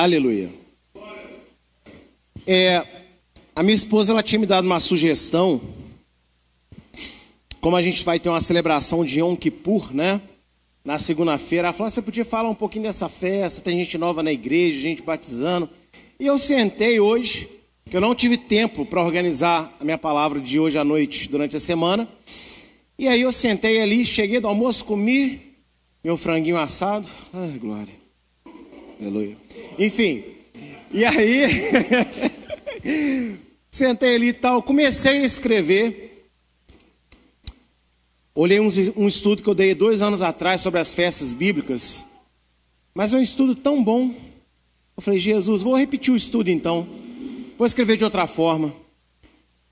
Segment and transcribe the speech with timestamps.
[0.00, 0.50] Aleluia.
[2.46, 2.82] É,
[3.54, 5.60] a minha esposa ela tinha me dado uma sugestão.
[7.60, 10.18] Como a gente vai ter uma celebração de Yom Kippur, né?
[10.82, 13.60] Na segunda-feira, ela falou: você podia falar um pouquinho dessa festa?
[13.60, 15.68] Tem gente nova na igreja, gente batizando.
[16.20, 17.48] E eu sentei hoje,
[17.88, 21.56] que eu não tive tempo para organizar a minha palavra de hoje à noite, durante
[21.56, 22.06] a semana.
[22.98, 25.40] E aí eu sentei ali, cheguei do almoço, comi
[26.04, 27.08] meu franguinho assado.
[27.32, 27.94] Ai, glória.
[29.00, 29.34] Aleluia.
[29.78, 30.22] Enfim,
[30.92, 31.46] e aí,
[33.72, 36.28] sentei ali e tal, comecei a escrever.
[38.34, 42.04] Olhei um, um estudo que eu dei dois anos atrás sobre as festas bíblicas,
[42.92, 44.14] mas é um estudo tão bom.
[45.00, 46.86] Eu falei, Jesus, vou repetir o estudo então,
[47.56, 48.70] vou escrever de outra forma.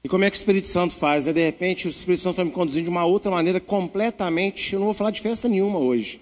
[0.03, 1.27] E como é que o Espírito Santo faz?
[1.27, 1.35] Né?
[1.35, 4.73] De repente, o Espírito Santo vai me conduzindo de uma outra maneira completamente.
[4.73, 6.19] Eu não vou falar de festa nenhuma hoje.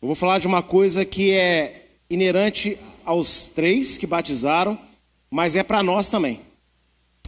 [0.00, 4.78] Eu vou falar de uma coisa que é inerente aos três que batizaram,
[5.30, 6.40] mas é para nós também.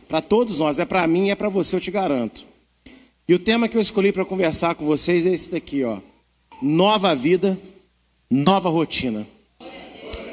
[0.08, 2.46] Para todos nós, é para mim, é para você, eu te garanto.
[3.28, 5.98] E o tema que eu escolhi para conversar com vocês é esse daqui, ó.
[6.62, 7.60] Nova vida,
[8.30, 9.33] nova rotina.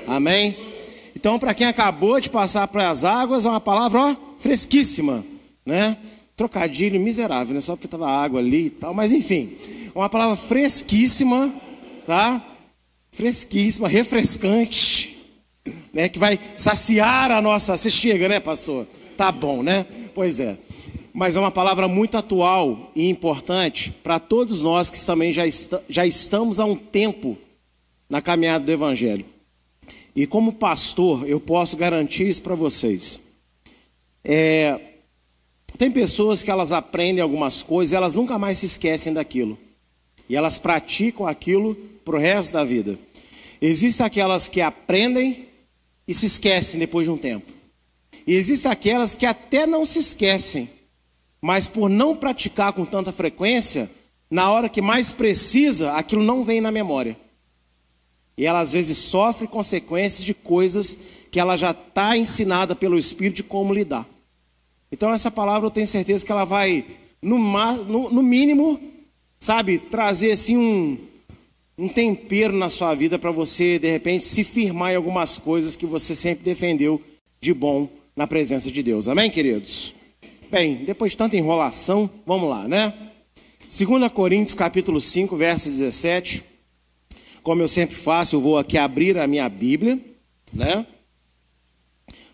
[0.07, 0.57] Amém?
[1.15, 5.23] Então, para quem acabou de passar para as águas, é uma palavra ó, fresquíssima,
[5.65, 5.97] né?
[6.35, 7.61] Trocadilho miserável, né?
[7.61, 9.55] Só porque estava água ali e tal, mas enfim,
[9.93, 11.53] uma palavra fresquíssima,
[12.05, 12.43] tá?
[13.11, 15.17] fresquíssima, refrescante,
[15.93, 16.09] né?
[16.09, 17.77] Que vai saciar a nossa.
[17.77, 18.87] Você chega, né, pastor?
[19.17, 19.85] Tá bom, né?
[20.15, 20.57] Pois é.
[21.13, 25.73] Mas é uma palavra muito atual e importante para todos nós que também já, est
[25.89, 27.37] já estamos há um tempo
[28.09, 29.25] na caminhada do Evangelho.
[30.15, 33.21] E como pastor, eu posso garantir isso para vocês.
[34.23, 34.79] É,
[35.77, 39.57] tem pessoas que elas aprendem algumas coisas, elas nunca mais se esquecem daquilo.
[40.29, 42.97] E elas praticam aquilo para o resto da vida.
[43.61, 45.47] Existem aquelas que aprendem
[46.07, 47.51] e se esquecem depois de um tempo.
[48.25, 50.69] E existem aquelas que até não se esquecem,
[51.41, 53.89] mas por não praticar com tanta frequência,
[54.29, 57.17] na hora que mais precisa, aquilo não vem na memória.
[58.37, 60.97] E ela às vezes sofre consequências de coisas
[61.29, 64.07] que ela já está ensinada pelo Espírito de como lidar.
[64.91, 66.85] Então essa palavra eu tenho certeza que ela vai,
[67.21, 67.37] no,
[67.85, 68.79] no, no mínimo,
[69.39, 70.97] sabe, trazer assim um,
[71.77, 75.85] um tempero na sua vida para você, de repente, se firmar em algumas coisas que
[75.85, 77.01] você sempre defendeu
[77.39, 79.07] de bom na presença de Deus.
[79.07, 79.95] Amém, queridos?
[80.51, 82.93] Bem, depois de tanta enrolação, vamos lá, né?
[83.61, 86.50] 2 Coríntios capítulo 5, verso 17.
[87.43, 89.99] Como eu sempre faço, eu vou aqui abrir a minha Bíblia,
[90.53, 90.85] né?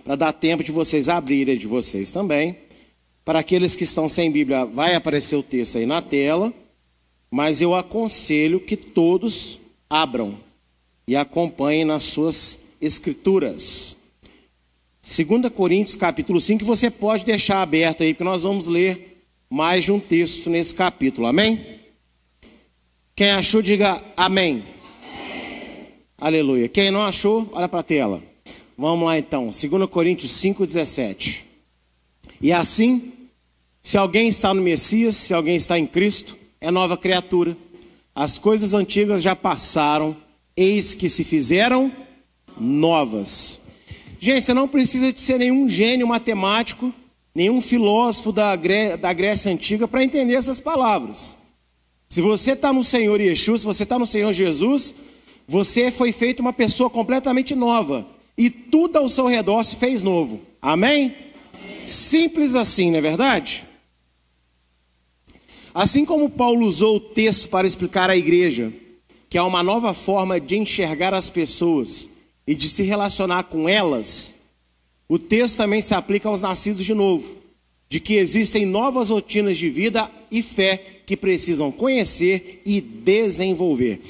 [0.04, 2.58] Para dar tempo de vocês abrirem de vocês também.
[3.24, 6.54] Para aqueles que estão sem Bíblia, vai aparecer o texto aí na tela
[7.30, 9.60] mas eu aconselho que todos
[9.90, 10.38] abram
[11.08, 13.98] e acompanhem nas suas escrituras.
[15.02, 19.92] 2 Coríntios capítulo 5, você pode deixar aberto aí, porque nós vamos ler mais de
[19.92, 21.80] um texto nesse capítulo, amém?
[23.16, 24.64] Quem achou, diga amém.
[26.20, 26.68] Aleluia.
[26.68, 28.24] Quem não achou, olha para a tela.
[28.76, 31.46] Vamos lá então, 2 Coríntios 5, 17.
[32.42, 33.14] E assim,
[33.84, 37.56] se alguém está no Messias, se alguém está em Cristo, é nova criatura.
[38.16, 40.18] As coisas antigas já passaram,
[40.56, 41.92] eis que se fizeram
[42.60, 43.62] novas.
[44.20, 46.92] Gente, você não precisa de ser nenhum gênio matemático,
[47.34, 51.38] nenhum filósofo da, Gré da Grécia Antiga para entender essas palavras.
[52.10, 54.96] Se você está no Senhor Yeshua, se você está no Senhor Jesus,
[55.48, 58.06] você foi feito uma pessoa completamente nova.
[58.38, 60.42] E tudo ao seu redor se fez novo.
[60.62, 61.16] Amém?
[61.84, 63.64] Simples assim, não é verdade?
[65.74, 68.74] Assim como Paulo usou o texto para explicar à igreja
[69.30, 72.12] que há uma nova forma de enxergar as pessoas
[72.46, 74.36] e de se relacionar com elas,
[75.08, 77.36] o texto também se aplica aos nascidos de novo,
[77.90, 84.02] de que existem novas rotinas de vida e fé que precisam conhecer e desenvolver.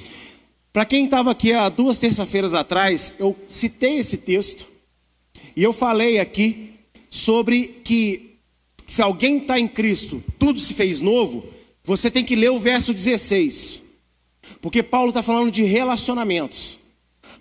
[0.77, 4.67] Para quem estava aqui há duas terça-feiras atrás, eu citei esse texto
[5.55, 6.75] e eu falei aqui
[7.09, 8.37] sobre que
[8.85, 11.43] se alguém está em Cristo, tudo se fez novo.
[11.83, 13.81] Você tem que ler o verso 16,
[14.61, 16.77] porque Paulo está falando de relacionamentos.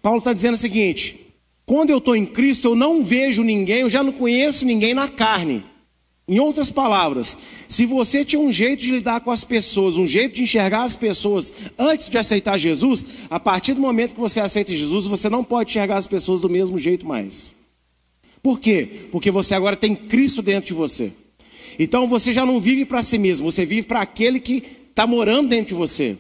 [0.01, 1.21] Paulo está dizendo o seguinte:
[1.67, 5.09] quando eu estou em Cristo, eu não vejo ninguém, eu já não conheço ninguém na
[5.09, 5.63] carne.
[6.29, 7.37] Em outras palavras,
[7.69, 10.97] se você tinha um jeito de lidar com as pessoas, um jeito de enxergar as
[10.97, 15.45] pessoas antes de aceitar Jesus, a partir do momento que você aceita Jesus, você não
[15.45, 17.55] pode enxergar as pessoas do mesmo jeito mais.
[18.43, 19.07] Por quê?
[19.13, 21.13] Porque você agora tem Cristo dentro de você.
[21.79, 25.49] Então você já não vive para si mesmo, você vive para aquele que está morando
[25.49, 26.17] dentro de você.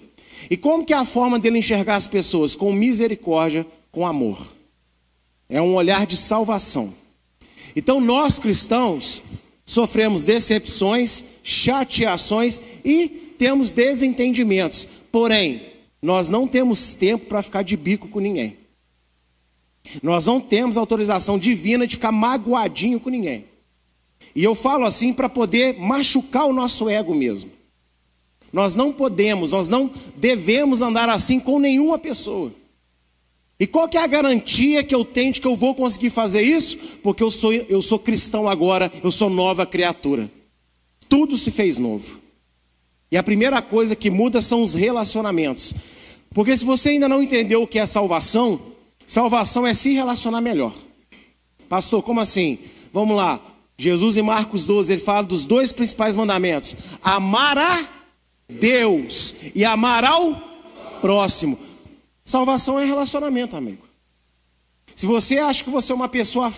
[0.48, 2.54] E como que é a forma dele enxergar as pessoas?
[2.54, 4.54] Com misericórdia, com amor.
[5.48, 6.94] É um olhar de salvação.
[7.74, 9.22] Então nós cristãos
[9.66, 14.88] sofremos decepções, chateações e temos desentendimentos.
[15.10, 15.60] Porém,
[16.00, 18.56] nós não temos tempo para ficar de bico com ninguém.
[20.02, 23.44] Nós não temos autorização divina de ficar magoadinho com ninguém.
[24.34, 27.50] E eu falo assim para poder machucar o nosso ego mesmo.
[28.52, 32.52] Nós não podemos, nós não devemos andar assim com nenhuma pessoa.
[33.58, 36.42] E qual que é a garantia que eu tenho de que eu vou conseguir fazer
[36.42, 36.76] isso?
[37.02, 40.30] Porque eu sou, eu sou cristão agora, eu sou nova criatura.
[41.08, 42.20] Tudo se fez novo.
[43.10, 45.74] E a primeira coisa que muda são os relacionamentos.
[46.34, 48.60] Porque se você ainda não entendeu o que é salvação,
[49.06, 50.74] salvação é se relacionar melhor.
[51.68, 52.58] Pastor, como assim?
[52.92, 53.40] Vamos lá.
[53.78, 57.84] Jesus em Marcos 12, ele fala dos dois principais mandamentos: amar a
[58.48, 60.34] Deus e amar ao
[61.00, 61.58] próximo.
[62.26, 63.86] Salvação é relacionamento, amigo.
[64.96, 66.52] Se você acha que você é uma pessoa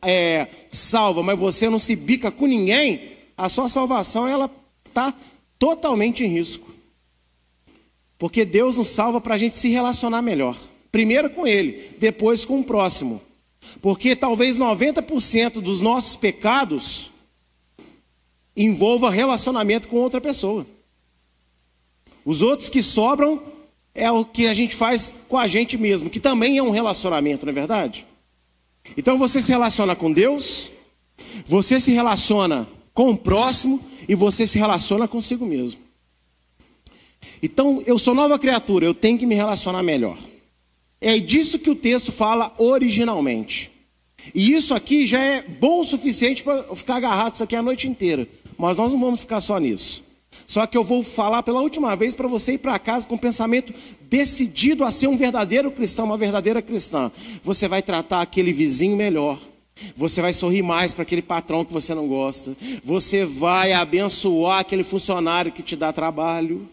[0.00, 4.50] é, salva, mas você não se bica com ninguém, a sua salvação ela
[4.86, 5.12] está
[5.58, 6.72] totalmente em risco.
[8.18, 10.58] Porque Deus nos salva para a gente se relacionar melhor.
[10.90, 13.20] Primeiro com Ele, depois com o próximo.
[13.82, 17.10] Porque talvez 90% dos nossos pecados
[18.56, 20.66] envolva relacionamento com outra pessoa.
[22.24, 23.51] Os outros que sobram
[23.94, 27.44] é o que a gente faz com a gente mesmo, que também é um relacionamento,
[27.44, 28.06] não é verdade?
[28.96, 30.70] Então você se relaciona com Deus,
[31.46, 35.80] você se relaciona com o próximo e você se relaciona consigo mesmo.
[37.42, 40.18] Então eu sou nova criatura, eu tenho que me relacionar melhor.
[41.00, 43.70] É disso que o texto fala originalmente.
[44.34, 47.88] E isso aqui já é bom o suficiente para ficar agarrado isso aqui a noite
[47.88, 48.28] inteira.
[48.56, 50.11] Mas nós não vamos ficar só nisso.
[50.52, 53.18] Só que eu vou falar pela última vez para você ir para casa com o
[53.18, 53.72] pensamento
[54.02, 57.10] decidido a ser um verdadeiro cristão, uma verdadeira cristã.
[57.42, 59.40] Você vai tratar aquele vizinho melhor.
[59.96, 62.54] Você vai sorrir mais para aquele patrão que você não gosta.
[62.84, 66.68] Você vai abençoar aquele funcionário que te dá trabalho.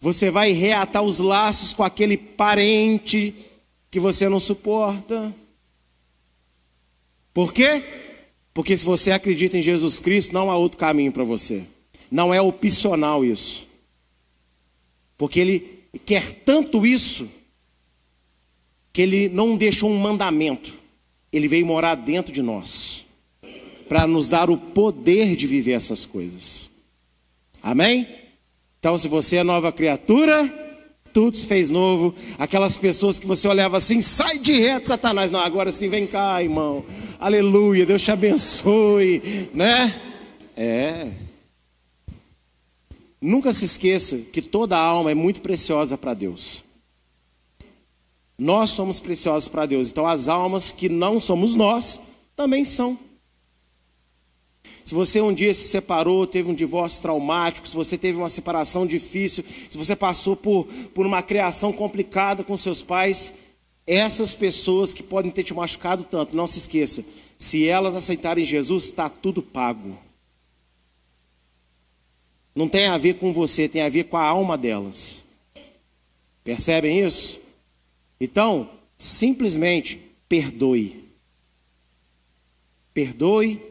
[0.00, 3.34] Você vai reatar os laços com aquele parente
[3.90, 5.34] que você não suporta.
[7.34, 7.82] Por quê?
[8.54, 11.66] Porque se você acredita em Jesus Cristo, não há outro caminho para você.
[12.10, 13.68] Não é opcional isso.
[15.16, 17.28] Porque ele quer tanto isso
[18.92, 20.72] que ele não deixou um mandamento.
[21.32, 23.04] Ele veio morar dentro de nós
[23.88, 26.70] para nos dar o poder de viver essas coisas.
[27.62, 28.06] Amém?
[28.78, 30.48] Então, se você é nova criatura,
[31.12, 32.14] tudo se fez novo.
[32.38, 35.30] Aquelas pessoas que você olhava assim, sai de reto, Satanás.
[35.30, 36.84] Não, agora sim, vem cá, irmão.
[37.18, 39.94] Aleluia, Deus te abençoe, né?
[40.56, 41.29] É.
[43.20, 46.64] Nunca se esqueça que toda alma é muito preciosa para Deus.
[48.38, 52.00] Nós somos preciosos para Deus, então as almas que não somos nós
[52.34, 52.98] também são.
[54.82, 58.86] Se você um dia se separou, teve um divórcio traumático, se você teve uma separação
[58.86, 60.64] difícil, se você passou por,
[60.94, 63.34] por uma criação complicada com seus pais,
[63.86, 67.04] essas pessoas que podem ter te machucado tanto, não se esqueça,
[67.38, 69.98] se elas aceitarem Jesus, está tudo pago.
[72.60, 75.24] Não tem a ver com você, tem a ver com a alma delas.
[76.44, 77.40] Percebem isso?
[78.20, 79.98] Então, simplesmente
[80.28, 81.02] perdoe.
[82.92, 83.62] Perdoe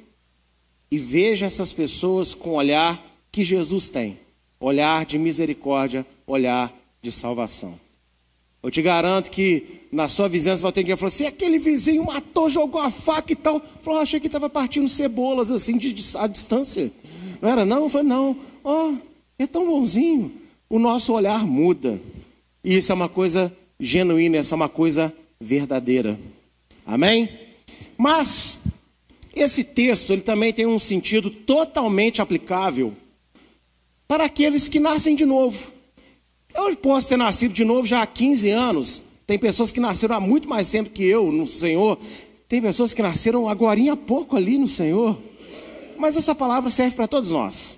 [0.90, 3.00] e veja essas pessoas com o olhar
[3.32, 4.18] que Jesus tem
[4.60, 7.80] olhar de misericórdia, olhar de salvação.
[8.64, 12.50] Eu te garanto que na sua vizinhança vai ter quem falar assim: aquele vizinho matou,
[12.50, 13.62] jogou a faca e tal.
[13.84, 16.92] Falou, achei que estava partindo cebolas assim de, de, a distância.
[17.40, 17.84] Não era não?
[17.84, 18.98] Eu falei, não, ó, oh,
[19.38, 20.32] é tão bonzinho.
[20.70, 22.00] O nosso olhar muda.
[22.64, 26.20] E isso é uma coisa genuína, isso é uma coisa verdadeira.
[26.86, 27.30] Amém?
[27.98, 28.62] Mas
[29.36, 32.94] esse texto ele também tem um sentido totalmente aplicável
[34.08, 35.72] para aqueles que nascem de novo.
[36.54, 39.04] Eu posso ter nascido de novo já há 15 anos.
[39.26, 41.98] Tem pessoas que nasceram há muito mais tempo que eu no Senhor.
[42.48, 45.18] Tem pessoas que nasceram agora há pouco ali no Senhor.
[45.98, 47.78] Mas essa palavra serve para todos nós.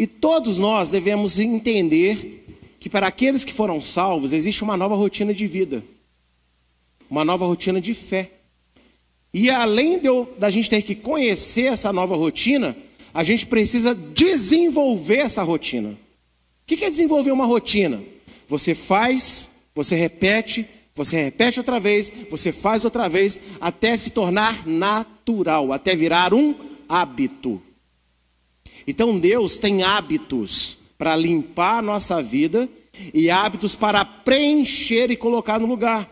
[0.00, 2.46] E todos nós devemos entender
[2.80, 5.84] que para aqueles que foram salvos existe uma nova rotina de vida,
[7.10, 8.30] uma nova rotina de fé.
[9.30, 12.74] E além de da gente ter que conhecer essa nova rotina,
[13.12, 15.90] a gente precisa desenvolver essa rotina.
[15.90, 15.96] O
[16.66, 18.02] que é desenvolver uma rotina?
[18.48, 24.66] Você faz, você repete, Você repete outra vez, você faz outra vez, até se tornar
[24.66, 26.54] natural, até virar um
[26.88, 27.62] hábito.
[28.90, 32.68] Então Deus tem hábitos para limpar a nossa vida
[33.14, 36.10] e hábitos para preencher e colocar no lugar.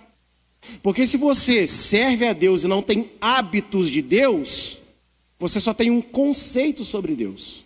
[0.80, 4.78] Porque se você serve a Deus e não tem hábitos de Deus,
[5.40, 7.64] você só tem um conceito sobre Deus.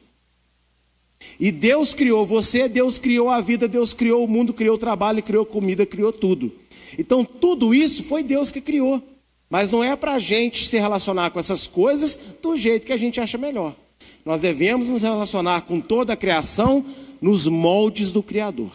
[1.38, 5.22] E Deus criou você, Deus criou a vida, Deus criou o mundo, criou o trabalho,
[5.22, 6.50] criou comida, criou tudo.
[6.98, 9.02] Então tudo isso foi Deus que criou.
[9.50, 12.96] Mas não é para a gente se relacionar com essas coisas do jeito que a
[12.96, 13.76] gente acha melhor.
[14.24, 16.84] Nós devemos nos relacionar com toda a criação
[17.20, 18.72] nos moldes do Criador.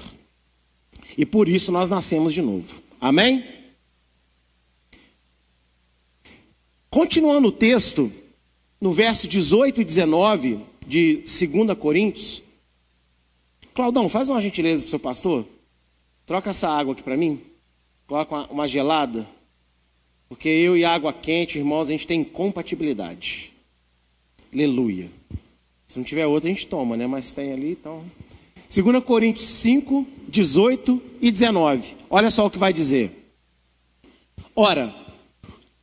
[1.18, 2.82] E por isso nós nascemos de novo.
[3.00, 3.44] Amém?
[6.90, 8.12] Continuando o texto,
[8.80, 12.44] no verso 18 e 19 de 2 Coríntios,
[13.74, 15.46] Claudão, faz uma gentileza para o seu pastor.
[16.26, 17.40] Troca essa água aqui para mim.
[18.08, 19.28] Coloca uma, uma gelada.
[20.28, 23.52] Porque eu e água quente, irmãos, a gente tem compatibilidade.
[24.52, 25.12] Aleluia.
[25.88, 27.08] Se não tiver outra, a gente toma, né?
[27.08, 28.03] Mas tem ali, então.
[28.70, 31.96] 2 Coríntios 5, 18 e 19.
[32.10, 33.32] Olha só o que vai dizer.
[34.53, 34.94] Ora,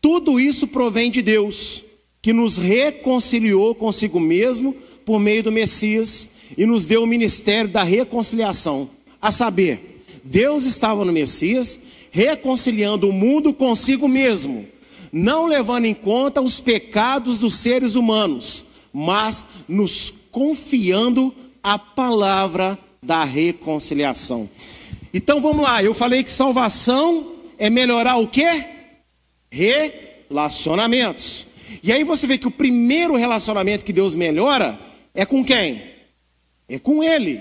[0.02, 1.82] tudo isso provém de Deus,
[2.20, 7.82] que nos reconciliou consigo mesmo por meio do Messias e nos deu o ministério da
[7.82, 8.90] reconciliação.
[9.22, 11.80] A saber, Deus estava no Messias
[12.10, 14.66] reconciliando o mundo consigo mesmo,
[15.10, 23.24] não levando em conta os pecados dos seres humanos, mas nos confiando a palavra da
[23.24, 24.48] reconciliação.
[25.12, 28.72] Então vamos lá, eu falei que salvação é melhorar o quê?
[29.54, 31.46] relacionamentos.
[31.82, 34.78] E aí você vê que o primeiro relacionamento que Deus melhora
[35.14, 35.82] é com quem?
[36.68, 37.40] É com Ele.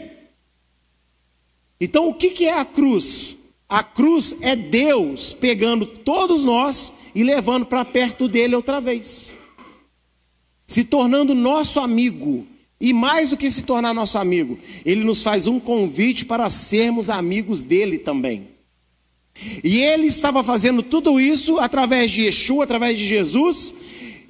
[1.80, 3.38] Então o que é a cruz?
[3.68, 9.38] A cruz é Deus pegando todos nós e levando para perto dele outra vez,
[10.74, 12.48] se tornando nosso amigo.
[12.82, 17.12] E mais do que se tornar nosso amigo, ele nos faz um convite para sermos
[17.12, 18.48] amigos dele também.
[19.64, 23.76] E ele estava fazendo tudo isso através de Yeshua, através de Jesus.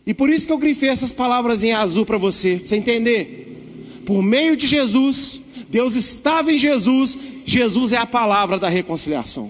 [0.05, 4.01] E por isso que eu grifei essas palavras em azul para você, pra você entender.
[4.05, 9.49] Por meio de Jesus, Deus estava em Jesus, Jesus é a palavra da reconciliação.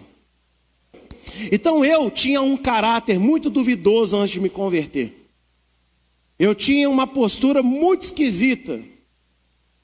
[1.51, 5.22] Então eu tinha um caráter muito duvidoso antes de me converter.
[6.43, 8.81] Eu tinha uma postura muito esquisita.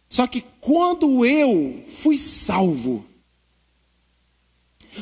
[0.10, 3.06] Só que quando eu fui salvo,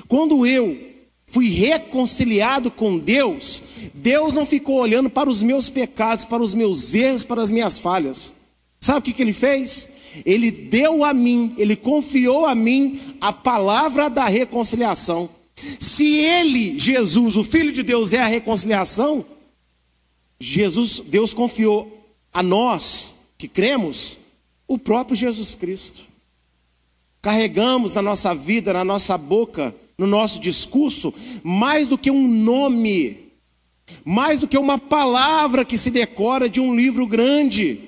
[0.07, 0.77] quando eu
[1.25, 6.93] fui reconciliado com Deus, Deus não ficou olhando para os meus pecados, para os meus
[6.93, 8.35] erros, para as minhas falhas.
[8.79, 9.87] Sabe o que, que ele fez?
[10.23, 15.27] Ele deu a mim, ele confiou a mim a palavra da reconciliação.
[15.79, 19.25] Se ele, Jesus, o Filho de Deus, é a reconciliação,
[20.39, 24.17] Jesus, Deus confiou a nós que cremos
[24.67, 26.03] o próprio Jesus Cristo.
[27.22, 31.13] Carregamos na nossa vida, na nossa boca, no nosso discurso,
[31.44, 33.32] mais do que um nome,
[34.06, 37.79] mais do que uma palavra que se decora de um livro grande.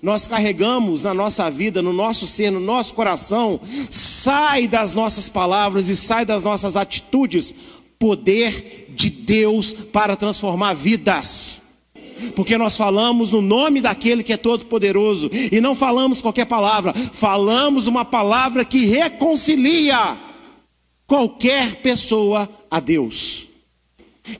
[0.00, 3.60] Nós carregamos na nossa vida, no nosso ser, no nosso coração,
[3.90, 7.54] sai das nossas palavras e sai das nossas atitudes,
[7.98, 11.65] poder de Deus para transformar vidas
[12.34, 17.86] porque nós falamos no nome daquele que é todo-poderoso, e não falamos qualquer palavra, falamos
[17.86, 20.18] uma palavra que reconcilia
[21.06, 23.46] qualquer pessoa a Deus.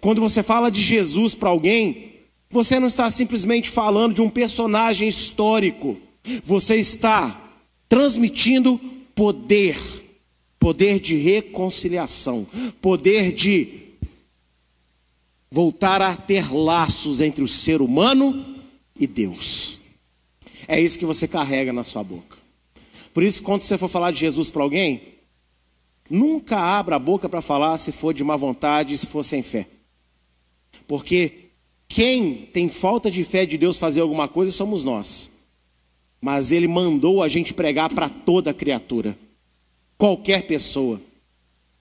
[0.01, 2.13] Quando você fala de Jesus para alguém,
[2.51, 5.97] você não está simplesmente falando de um personagem histórico,
[6.45, 7.41] você está
[7.89, 8.81] transmitindo
[9.15, 9.79] poder,
[10.59, 12.47] poder de reconciliação,
[12.81, 13.86] poder de
[15.51, 18.57] voltar a ter laços entre o ser humano
[18.99, 19.81] e Deus.
[20.69, 22.37] É isso que você carrega na sua boca.
[23.15, 25.15] Por isso, quando você for falar de Jesus para alguém,
[26.11, 29.67] nunca abra a boca para falar se for de má vontade, se for sem fé.
[30.87, 31.47] Porque
[31.89, 35.31] quem tem falta de fé de Deus fazer alguma coisa somos nós.
[36.21, 39.17] Mas Ele mandou a gente pregar para toda criatura,
[39.97, 41.01] qualquer pessoa.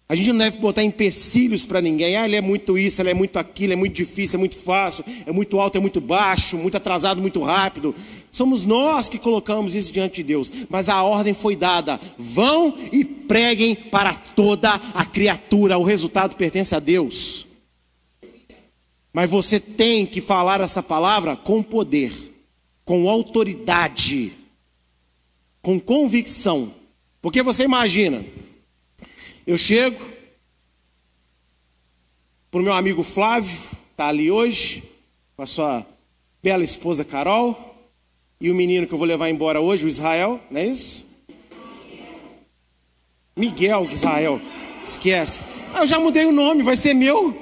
[0.07, 2.15] A gente não deve botar empecilhos para ninguém.
[2.15, 5.03] Ah, ele é muito isso, ele é muito aquilo, é muito difícil, é muito fácil,
[5.25, 7.95] é muito alto, é muito baixo, muito atrasado, muito rápido.
[8.31, 10.51] Somos nós que colocamos isso diante de Deus.
[10.69, 15.79] Mas a ordem foi dada: vão e preguem para toda a criatura.
[15.79, 17.47] O resultado pertence a Deus.
[19.12, 22.13] Mas você tem que falar essa palavra com poder,
[22.83, 24.33] com autoridade,
[25.63, 26.71] com convicção.
[27.21, 28.24] Porque você imagina,
[29.45, 30.03] eu chego,
[32.49, 33.59] para o meu amigo Flávio,
[33.91, 34.83] está ali hoje,
[35.35, 35.85] com a sua
[36.41, 37.75] bela esposa Carol,
[38.39, 41.07] e o menino que eu vou levar embora hoje, o Israel, não é isso?
[43.35, 44.41] Miguel Israel,
[44.83, 45.43] esquece.
[45.73, 47.35] Ah, eu já mudei o nome, vai ser meu.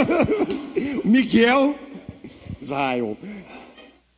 [1.04, 1.74] Miguel
[2.60, 3.16] Israel.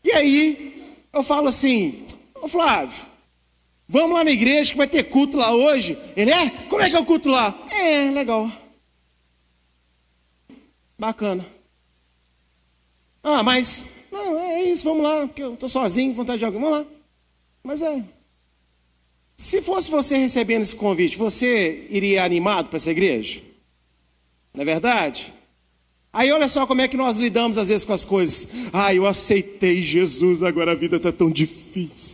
[0.02, 3.11] E aí, eu falo assim, ô Flávio,
[3.92, 5.98] vamos lá na igreja que vai ter culto lá hoje.
[6.16, 6.48] Ele é?
[6.70, 7.54] Como é que é o culto lá?
[7.70, 8.50] É, legal.
[10.98, 11.46] Bacana.
[13.22, 16.78] Ah, mas, não, é isso, vamos lá, porque eu estou sozinho, vontade de alguém, vamos
[16.78, 16.86] lá.
[17.62, 18.02] Mas é.
[19.36, 23.42] Se fosse você recebendo esse convite, você iria animado para essa igreja?
[24.54, 25.34] Não é verdade?
[26.10, 28.48] Aí olha só como é que nós lidamos às vezes com as coisas.
[28.72, 32.11] Ai, eu aceitei Jesus, agora a vida está tão difícil.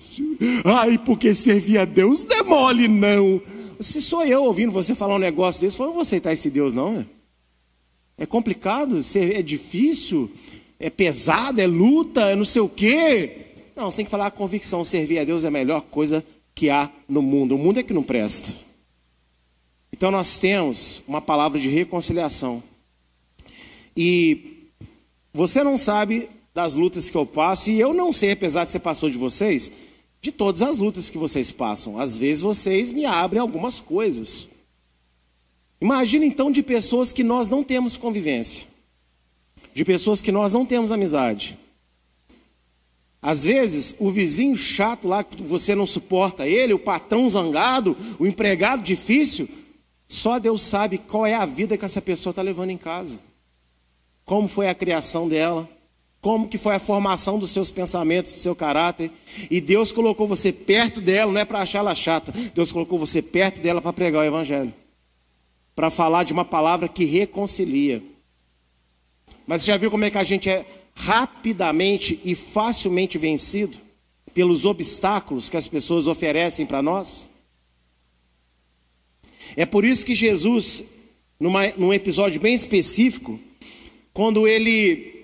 [0.65, 3.41] Ai, porque servir a Deus não é mole, não.
[3.81, 6.93] Se sou eu ouvindo você falar um negócio desse, eu vou aceitar esse Deus, não.
[6.95, 7.07] Né?
[8.17, 10.31] É complicado, é difícil,
[10.79, 13.47] é pesado, é luta, é não sei o quê.
[13.77, 14.85] Não, você tem que falar a convicção.
[14.85, 17.55] Servir a Deus é a melhor coisa que há no mundo.
[17.55, 18.53] O mundo é que não presta.
[19.93, 22.63] Então nós temos uma palavra de reconciliação.
[23.97, 24.69] E
[25.33, 28.81] você não sabe das lutas que eu passo, e eu não sei, apesar de ser
[28.81, 29.71] pastor de vocês,
[30.21, 31.99] de todas as lutas que vocês passam.
[31.99, 34.51] Às vezes vocês me abrem algumas coisas.
[35.81, 38.67] Imagina então de pessoas que nós não temos convivência,
[39.73, 41.57] de pessoas que nós não temos amizade.
[43.21, 48.27] Às vezes, o vizinho chato lá que você não suporta ele, o patrão zangado, o
[48.27, 49.49] empregado difícil,
[50.09, 53.19] só Deus sabe qual é a vida que essa pessoa está levando em casa
[54.29, 55.67] como foi a criação dela,
[56.21, 59.11] como que foi a formação dos seus pensamentos, do seu caráter.
[59.51, 62.33] E Deus colocou você perto dela, não é para achar ela chata.
[62.55, 64.73] Deus colocou você perto dela para pregar o evangelho.
[65.77, 68.03] Para falar de uma palavra que reconcilia.
[69.47, 73.79] Mas você já viu como é que a gente é rapidamente e facilmente vencido
[74.35, 77.31] pelos obstáculos que as pessoas oferecem para nós?
[79.57, 80.85] É por isso que Jesus,
[81.39, 83.41] numa, num episódio bem específico,
[84.13, 85.18] quando ele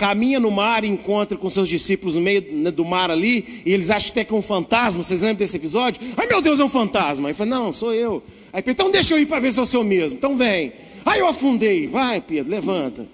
[0.00, 3.70] caminha no mar e encontra com seus discípulos no meio né, do mar ali, e
[3.74, 6.00] eles acham até que é um fantasma, vocês lembram desse episódio?
[6.16, 7.28] Ai meu Deus, é um fantasma.
[7.28, 8.22] Ele fala, não, sou eu.
[8.50, 10.16] Aí Pedro, então deixa eu ir para ver se eu sou mesmo.
[10.16, 10.72] Então vem.
[11.04, 11.86] Aí eu afundei.
[11.86, 13.06] Vai, Pedro, levanta.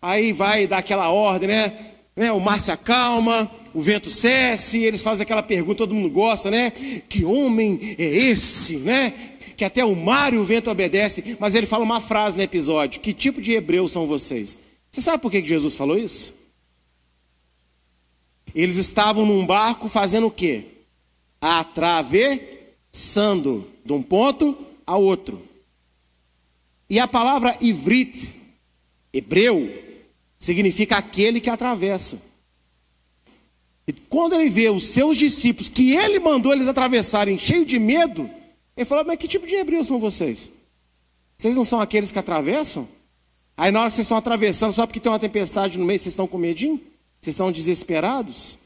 [0.00, 1.70] Aí vai dar aquela ordem, né?
[2.16, 2.32] né?
[2.32, 6.72] O mar se acalma, o vento cesse, eles fazem aquela pergunta, todo mundo gosta, né?
[7.10, 9.12] Que homem é esse, né?
[9.54, 11.36] Que até o mar e o vento obedecem.
[11.38, 14.71] Mas ele fala uma frase no episódio: Que tipo de hebreus são vocês?
[14.92, 16.34] Você sabe por que Jesus falou isso?
[18.54, 20.66] Eles estavam num barco fazendo o quê?
[21.40, 22.46] Atravessando
[23.82, 24.54] de um ponto
[24.86, 25.42] ao outro.
[26.90, 28.38] E a palavra ivrit,
[29.14, 29.82] hebreu,
[30.38, 32.20] significa aquele que atravessa.
[33.86, 38.28] E quando ele vê os seus discípulos, que ele mandou eles atravessarem, cheio de medo,
[38.76, 40.50] ele falou: Mas que tipo de hebreus são vocês?
[41.38, 42.86] Vocês não são aqueles que atravessam?
[43.56, 46.12] Aí na hora que vocês estão atravessando, só porque tem uma tempestade no meio, vocês
[46.12, 46.80] estão com medinho?
[47.20, 48.58] Vocês estão desesperados?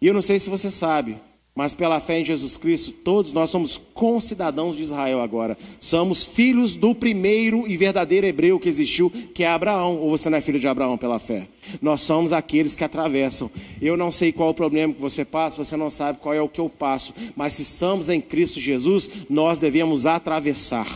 [0.00, 1.16] E eu não sei se você sabe,
[1.58, 5.58] mas pela fé em Jesus Cristo, todos nós somos concidadãos de Israel agora.
[5.80, 9.98] Somos filhos do primeiro e verdadeiro hebreu que existiu, que é Abraão.
[9.98, 11.48] Ou você não é filho de Abraão pela fé?
[11.82, 13.50] Nós somos aqueles que atravessam.
[13.82, 16.40] Eu não sei qual é o problema que você passa, você não sabe qual é
[16.40, 17.12] o que eu passo.
[17.34, 20.86] Mas se estamos em Cristo Jesus, nós devemos atravessar.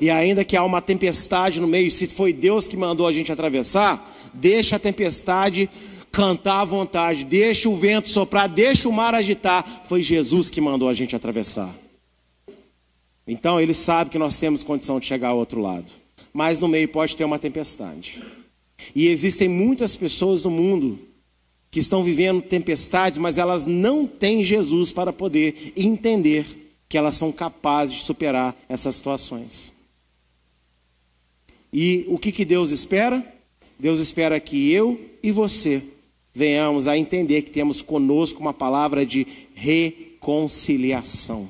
[0.00, 3.32] E ainda que há uma tempestade no meio, se foi Deus que mandou a gente
[3.32, 5.68] atravessar, deixa a tempestade
[6.12, 9.82] cantar à vontade, deixa o vento soprar, deixa o mar agitar.
[9.84, 11.74] Foi Jesus que mandou a gente atravessar.
[13.26, 15.92] Então ele sabe que nós temos condição de chegar ao outro lado.
[16.32, 18.20] Mas no meio pode ter uma tempestade.
[18.94, 20.98] E existem muitas pessoas no mundo
[21.70, 27.30] que estão vivendo tempestades, mas elas não têm Jesus para poder entender que elas são
[27.30, 29.72] capazes de superar essas situações.
[31.72, 33.24] E o que, que Deus espera?
[33.78, 35.84] Deus espera que eu e você
[36.34, 39.24] venhamos a entender que temos conosco uma palavra de
[39.54, 41.48] reconciliação.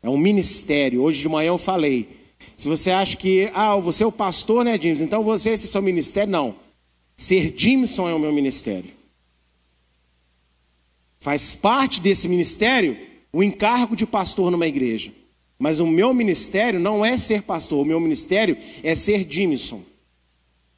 [0.00, 1.02] É um ministério.
[1.02, 2.08] Hoje de manhã eu falei.
[2.56, 5.00] Se você acha que, ah, você é o pastor, né, James?
[5.00, 6.30] Então você, esse é o seu ministério.
[6.30, 6.54] Não.
[7.16, 8.90] Ser Jimson é o meu ministério.
[11.18, 15.12] Faz parte desse ministério o encargo de pastor numa igreja.
[15.58, 19.82] Mas o meu ministério não é ser pastor, o meu ministério é ser Jimson.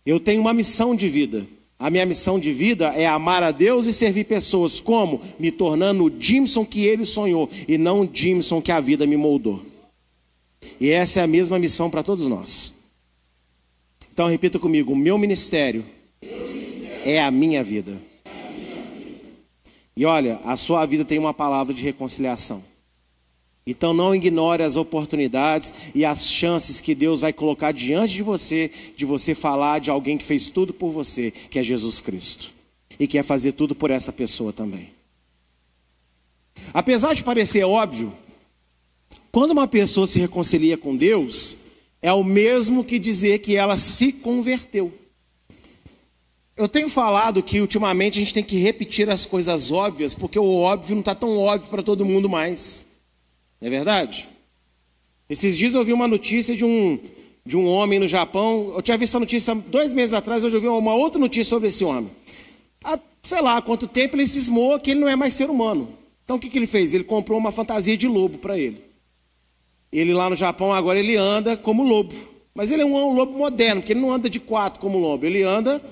[0.05, 1.47] Eu tenho uma missão de vida.
[1.79, 4.81] A minha missão de vida é amar a Deus e servir pessoas.
[4.81, 5.21] Como?
[5.39, 9.17] Me tornando o Jimson que ele sonhou e não o Jimson que a vida me
[9.17, 9.65] moldou.
[10.79, 12.75] E essa é a mesma missão para todos nós.
[14.13, 15.85] Então repita comigo: o meu ministério,
[17.05, 18.10] é a minha vida.
[20.01, 22.65] E olha, a sua vida tem uma palavra de reconciliação.
[23.67, 28.71] Então não ignore as oportunidades e as chances que Deus vai colocar diante de você,
[28.97, 32.51] de você falar de alguém que fez tudo por você, que é Jesus Cristo.
[32.99, 34.89] E quer fazer tudo por essa pessoa também.
[36.73, 38.11] Apesar de parecer óbvio,
[39.31, 41.59] quando uma pessoa se reconcilia com Deus,
[42.01, 44.95] é o mesmo que dizer que ela se converteu.
[46.57, 50.57] Eu tenho falado que ultimamente a gente tem que repetir as coisas óbvias, porque o
[50.57, 52.85] óbvio não está tão óbvio para todo mundo mais.
[53.61, 54.29] Não é verdade?
[55.29, 56.99] Esses dias eu ouvi uma notícia de um,
[57.47, 58.73] de um homem no Japão.
[58.75, 61.69] Eu tinha visto essa notícia dois meses atrás, hoje eu ouvi uma outra notícia sobre
[61.69, 62.11] esse homem.
[62.83, 65.89] Há, sei lá, quanto tempo ele cismou que ele não é mais ser humano.
[66.25, 66.93] Então o que, que ele fez?
[66.93, 68.83] Ele comprou uma fantasia de lobo para ele.
[69.93, 72.15] Ele lá no Japão agora ele anda como lobo.
[72.55, 75.43] Mas ele é um lobo moderno, porque ele não anda de quatro como lobo, ele
[75.43, 75.83] anda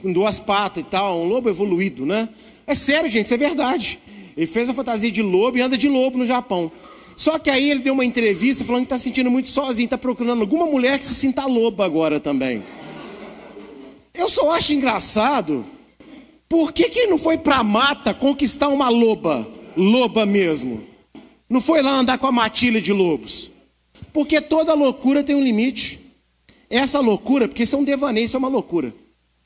[0.00, 2.28] com duas patas e tal, um lobo evoluído, né?
[2.66, 3.98] É sério, gente, isso é verdade.
[4.36, 6.70] Ele fez a fantasia de lobo e anda de lobo no Japão.
[7.16, 10.40] Só que aí ele deu uma entrevista falando que está sentindo muito sozinho, está procurando
[10.40, 12.62] alguma mulher que se sinta loba agora também.
[14.14, 15.64] Eu só acho engraçado.
[16.48, 19.46] Por que, que ele não foi para a mata conquistar uma loba?
[19.76, 20.82] Loba mesmo.
[21.48, 23.50] Não foi lá andar com a matilha de lobos.
[24.12, 26.00] Porque toda loucura tem um limite.
[26.68, 28.92] Essa loucura, porque isso é um devaneio, isso é uma loucura.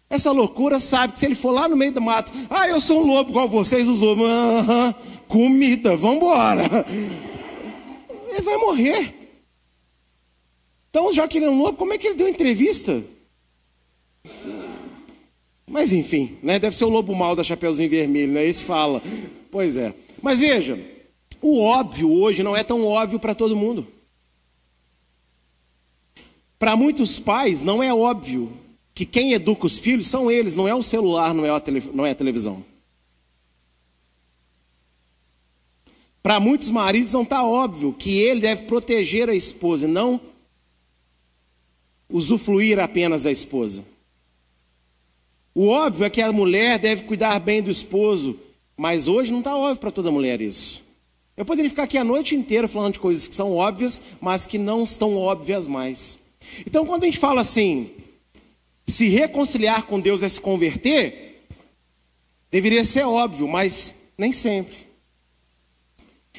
[0.08, 3.02] Essa loucura sabe que se ele for lá no meio do mato, ah, eu sou
[3.02, 4.94] um lobo igual vocês, os lobos, aham,
[5.26, 6.86] comida, vamos embora.
[8.28, 9.14] Ele vai morrer.
[10.90, 13.02] Então, já que ele é um lobo, como é que ele deu entrevista?
[15.66, 16.58] Mas enfim, né?
[16.58, 18.44] deve ser o lobo mal da Chapeuzinho Vermelho, né?
[18.44, 19.02] Esse fala.
[19.50, 19.94] Pois é.
[20.22, 20.78] Mas veja,
[21.40, 23.86] o óbvio hoje não é tão óbvio para todo mundo.
[26.58, 28.52] Para muitos pais, não é óbvio
[28.96, 31.82] que quem educa os filhos são eles, não é o celular, não é a, tele,
[31.92, 32.64] não é a televisão.
[36.22, 40.18] Para muitos maridos não está óbvio que ele deve proteger a esposa e não
[42.08, 43.84] usufruir apenas da esposa.
[45.54, 48.40] O óbvio é que a mulher deve cuidar bem do esposo,
[48.78, 50.82] mas hoje não está óbvio para toda mulher isso.
[51.36, 54.56] Eu poderia ficar aqui a noite inteira falando de coisas que são óbvias, mas que
[54.56, 56.18] não estão óbvias mais.
[56.66, 57.90] Então, quando a gente fala assim,
[58.86, 61.44] se reconciliar com Deus é se converter,
[62.50, 64.86] deveria ser óbvio, mas nem sempre.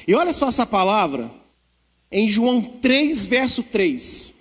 [0.06, 1.30] E olha só essa palavra
[2.10, 4.32] em João 3, verso 3.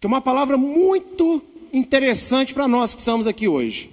[0.00, 3.90] Que é uma palavra muito interessante para nós que estamos aqui hoje.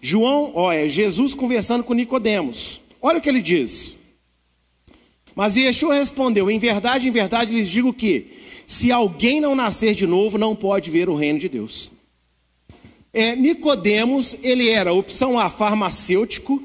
[0.00, 2.80] João, ó, é Jesus conversando com Nicodemos.
[3.02, 4.00] Olha o que ele diz.
[5.34, 10.06] Mas Yeshua respondeu: Em verdade, em verdade lhes digo que se alguém não nascer de
[10.06, 11.92] novo, não pode ver o reino de Deus.
[13.12, 16.62] É, Nicodemos, ele era opção A, farmacêutico,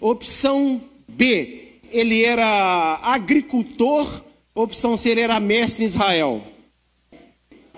[0.00, 4.22] opção B, ele era agricultor,
[4.54, 6.42] opção C, ele era mestre em Israel.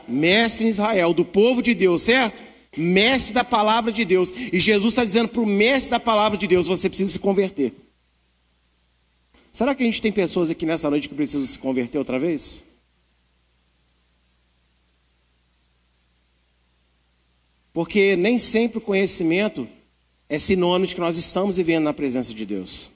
[0.06, 2.42] Mestre em Israel, do povo de Deus, certo?
[2.76, 4.32] Mestre da palavra de Deus.
[4.52, 7.72] E Jesus está dizendo para o mestre da palavra de Deus: você precisa se converter.
[9.52, 12.64] Será que a gente tem pessoas aqui nessa noite que precisam se converter outra vez?
[17.72, 19.66] Porque nem sempre o conhecimento
[20.28, 22.92] é sinônimo de que nós estamos vivendo na presença de Deus.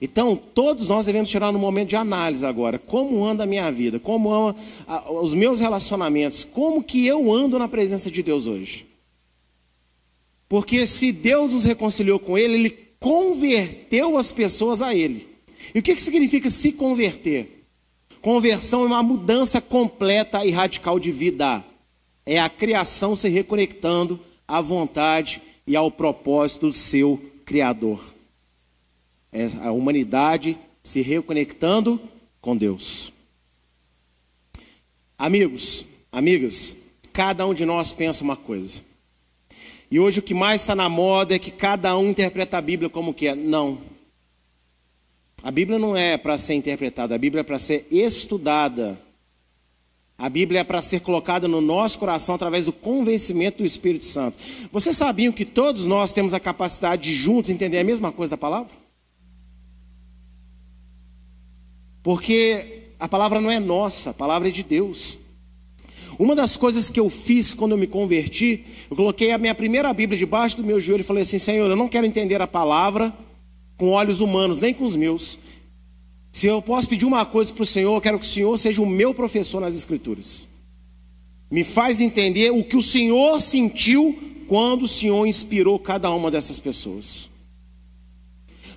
[0.00, 2.78] Então, todos nós devemos tirar um momento de análise agora.
[2.78, 3.98] Como anda a minha vida?
[3.98, 4.58] Como anda
[5.10, 6.44] os meus relacionamentos?
[6.44, 8.86] Como que eu ando na presença de Deus hoje?
[10.48, 15.28] Porque se Deus nos reconciliou com Ele, Ele converteu as pessoas a Ele.
[15.74, 17.66] E o que, que significa se converter?
[18.22, 21.64] Conversão é uma mudança completa e radical de vida
[22.26, 28.12] é a criação se reconectando à vontade e ao propósito do seu Criador.
[29.32, 32.00] É a humanidade se reconectando
[32.40, 33.12] com Deus.
[35.16, 36.76] Amigos, amigas,
[37.12, 38.80] cada um de nós pensa uma coisa.
[39.90, 42.90] E hoje o que mais está na moda é que cada um interpreta a Bíblia
[42.90, 43.36] como quer.
[43.36, 43.78] Não.
[45.42, 49.00] A Bíblia não é para ser interpretada, a Bíblia é para ser estudada.
[50.18, 54.38] A Bíblia é para ser colocada no nosso coração através do convencimento do Espírito Santo.
[54.72, 58.38] Vocês sabiam que todos nós temos a capacidade de juntos entender a mesma coisa da
[58.38, 58.72] palavra?
[62.02, 65.20] Porque a palavra não é nossa, a palavra é de Deus.
[66.18, 69.92] Uma das coisas que eu fiz quando eu me converti, eu coloquei a minha primeira
[69.92, 73.12] Bíblia debaixo do meu joelho e falei assim: Senhor, eu não quero entender a palavra
[73.76, 75.38] com olhos humanos, nem com os meus.
[76.36, 78.82] Se eu posso pedir uma coisa para o Senhor, eu quero que o Senhor seja
[78.82, 80.46] o meu professor nas Escrituras.
[81.50, 86.58] me faz entender o que o Senhor sentiu quando o Senhor inspirou cada uma dessas
[86.58, 87.30] pessoas.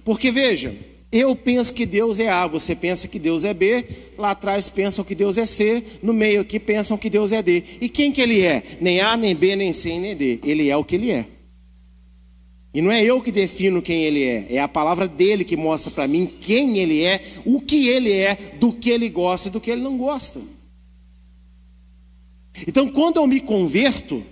[0.06, 0.74] Porque veja,
[1.12, 3.86] eu penso que Deus é A, você pensa que Deus é B,
[4.18, 7.62] lá atrás pensam que Deus é C, no meio aqui pensam que Deus é D.
[7.82, 8.64] E quem que ele é?
[8.80, 10.40] Nem A, nem B, nem C, nem D.
[10.46, 11.28] Ele é o que ele é.
[12.74, 15.90] E não é eu que defino quem ele é, é a palavra dele que mostra
[15.90, 19.60] para mim quem ele é, o que ele é, do que ele gosta e do
[19.60, 20.40] que ele não gosta.
[22.68, 24.24] Então, quando eu me converto,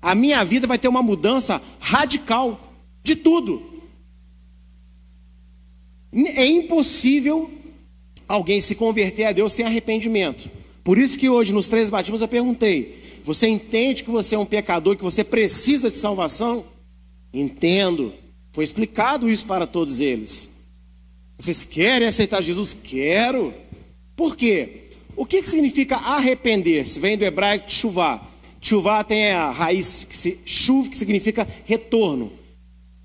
[0.00, 2.72] a minha vida vai ter uma mudança radical
[3.04, 3.62] de tudo.
[6.12, 7.50] É impossível
[8.26, 10.50] alguém se converter a Deus sem arrependimento.
[10.82, 14.44] Por isso que hoje, nos três batismos, eu perguntei: você entende que você é um
[14.44, 16.64] pecador, que você precisa de salvação?
[17.32, 18.12] Entendo.
[18.52, 20.50] Foi explicado isso para todos eles.
[21.38, 22.74] Vocês querem aceitar Jesus?
[22.74, 23.54] Quero.
[24.14, 24.90] Por quê?
[25.16, 27.00] O que, significa arrepender-se?
[27.00, 28.20] Vem do hebraico chuvá.
[28.60, 32.32] Chuvá tem a raiz que se, chuv, que significa retorno.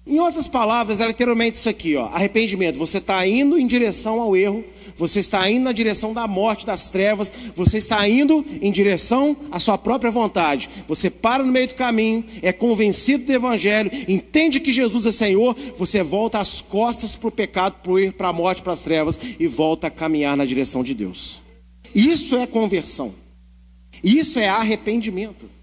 [0.08, 2.80] Em outras palavras, é literalmente isso aqui, ó, arrependimento.
[2.80, 4.63] Você está indo em direção ao erro,
[4.96, 9.60] você está indo na direção da morte, das trevas, você está indo em direção à
[9.60, 10.70] sua própria vontade.
[10.88, 15.54] Você para no meio do caminho, é convencido do Evangelho, entende que Jesus é Senhor,
[15.78, 18.82] você volta as costas para o pecado, para o erro, para a morte, para as
[18.82, 21.41] trevas e volta a caminhar na direção de Deus.
[21.93, 23.13] Isso é conversão.
[24.02, 25.57] Isso é arrependimento.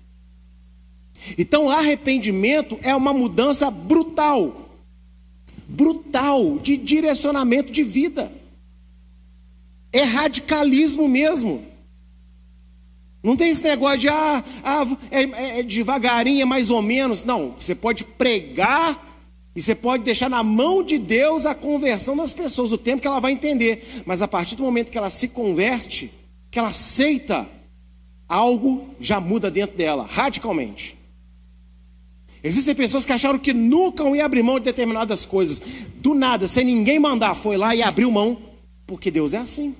[1.38, 4.64] Então, arrependimento é uma mudança brutal
[5.66, 8.32] brutal de direcionamento de vida.
[9.92, 11.64] É radicalismo mesmo.
[13.22, 17.24] Não tem esse negócio de, ah, ah é, é, é devagarinho, é mais ou menos.
[17.24, 19.02] Não, você pode pregar
[19.56, 23.06] e você pode deixar na mão de Deus a conversão das pessoas, o tempo que
[23.06, 24.02] ela vai entender.
[24.04, 26.12] Mas a partir do momento que ela se converte,
[26.50, 27.48] que ela aceita,
[28.28, 31.03] algo já muda dentro dela, radicalmente.
[32.46, 35.62] Existem pessoas que acharam que nunca iam abrir mão de determinadas coisas.
[35.96, 38.36] Do nada, sem ninguém mandar, foi lá e abriu mão.
[38.86, 39.74] Porque Deus é assim.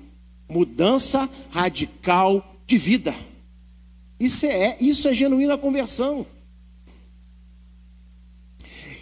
[0.49, 3.13] Mudança radical de vida.
[4.19, 6.25] Isso é, isso é genuína conversão.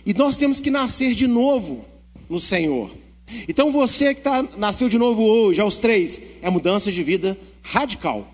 [0.06, 1.86] E nós temos que nascer de novo
[2.30, 2.92] no Senhor.
[3.48, 8.28] Então você que tá, nasceu de novo hoje, aos três, é mudança de vida radical.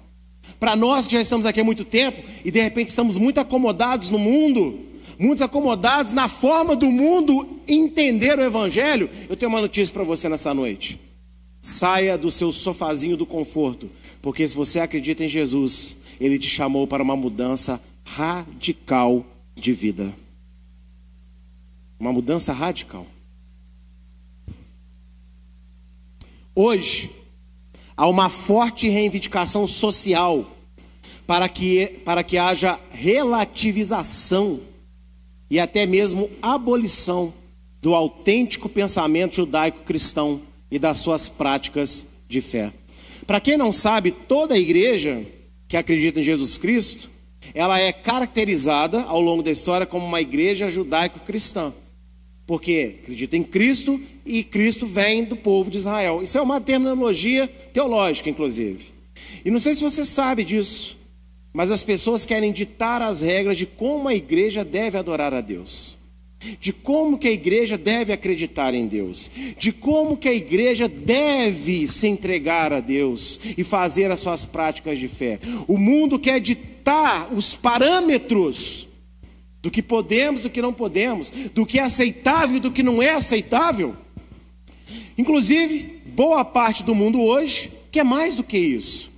[0.60, 4.10] Para nós que já estamos aqui há muito tempo e de repente estamos muito acomodados
[4.10, 4.89] no mundo,
[5.20, 10.30] muitos acomodados na forma do mundo entender o Evangelho, eu tenho uma notícia para você
[10.30, 10.98] nessa noite.
[11.62, 13.90] Saia do seu sofazinho do conforto,
[14.22, 19.26] porque se você acredita em Jesus, Ele te chamou para uma mudança radical
[19.58, 20.16] de vida.
[22.00, 23.06] Uma mudança radical.
[26.56, 27.12] Hoje,
[27.96, 30.50] há uma forte reivindicação social
[31.28, 34.62] para que, para que haja relativização
[35.50, 37.34] e até mesmo abolição
[37.82, 42.72] do autêntico pensamento judaico-cristão e das suas práticas de fé.
[43.26, 45.26] Para quem não sabe, toda a igreja
[45.68, 47.10] que acredita em Jesus Cristo,
[47.54, 51.74] ela é caracterizada ao longo da história como uma igreja judaico-cristã.
[52.46, 56.22] Porque acredita em Cristo e Cristo vem do povo de Israel.
[56.24, 58.86] Isso é uma terminologia teológica, inclusive.
[59.46, 60.99] E não sei se você sabe disso,
[61.54, 65.98] mas as pessoas querem ditar as regras de como a igreja deve adorar a Deus,
[66.60, 71.88] de como que a igreja deve acreditar em Deus, de como que a igreja deve
[71.88, 75.40] se entregar a Deus e fazer as suas práticas de fé.
[75.68, 78.88] O mundo quer ditar os parâmetros
[79.62, 83.02] do que podemos, do que não podemos, do que é aceitável e do que não
[83.02, 83.96] é aceitável.
[85.18, 89.09] Inclusive, boa parte do mundo hoje quer mais do que isso.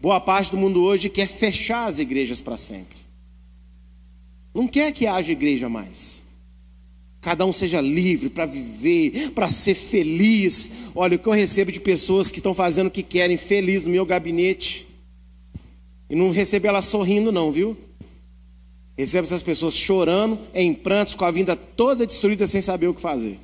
[0.00, 2.96] Boa parte do mundo hoje quer fechar as igrejas para sempre.
[4.54, 6.24] Não quer que haja igreja mais.
[7.20, 10.72] Cada um seja livre para viver, para ser feliz.
[10.94, 13.90] Olha, o que eu recebo de pessoas que estão fazendo o que querem, feliz no
[13.90, 14.86] meu gabinete.
[16.08, 17.76] E não recebo elas sorrindo, não, viu?
[18.96, 23.02] Recebo essas pessoas chorando, em prantos, com a vinda toda destruída, sem saber o que
[23.02, 23.38] fazer.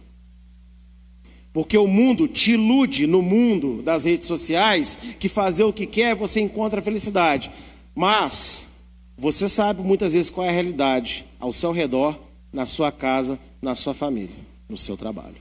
[1.57, 6.15] Porque o mundo te ilude no mundo das redes sociais que fazer o que quer
[6.15, 7.51] você encontra felicidade.
[7.95, 8.73] Mas
[9.17, 12.21] você sabe muitas vezes qual é a realidade ao seu redor,
[12.53, 14.37] na sua casa, na sua família,
[14.69, 15.37] no seu trabalho.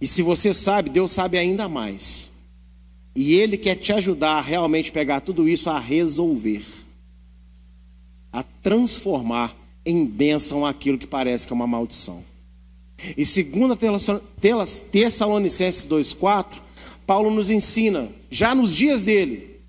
[0.00, 2.30] E se você sabe, Deus sabe ainda mais.
[3.16, 6.64] E Ele quer te ajudar a realmente pegar tudo isso a resolver,
[8.32, 12.35] a transformar em bênção aquilo que parece que é uma maldição.
[13.16, 16.58] E segundo Tessalonicenses 2,4,
[17.06, 19.60] Paulo nos ensina, já nos dias dele,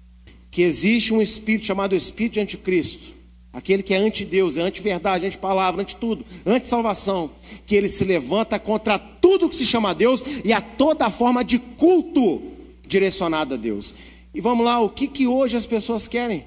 [0.49, 3.15] que existe um espírito chamado espírito de anticristo,
[3.53, 7.29] aquele que é anti-Deus, é anti-verdade, anti-palavra, anti-tudo, anti-salvação,
[7.65, 11.59] que ele se levanta contra tudo que se chama Deus e a toda forma de
[11.59, 12.41] culto
[12.87, 13.93] direcionada a Deus.
[14.33, 16.45] E vamos lá, o que, que hoje as pessoas querem?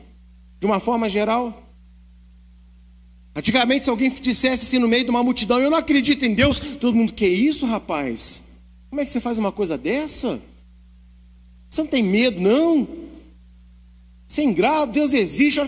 [0.59, 1.70] De uma forma geral?
[3.35, 6.59] Antigamente, se alguém dissesse assim no meio de uma multidão, eu não acredito em Deus,
[6.59, 8.45] todo mundo, que isso, rapaz?
[8.89, 10.41] Como é que você faz uma coisa dessa?
[11.71, 12.89] Você não tem medo, não?
[14.27, 15.61] Sem grado, Deus existe.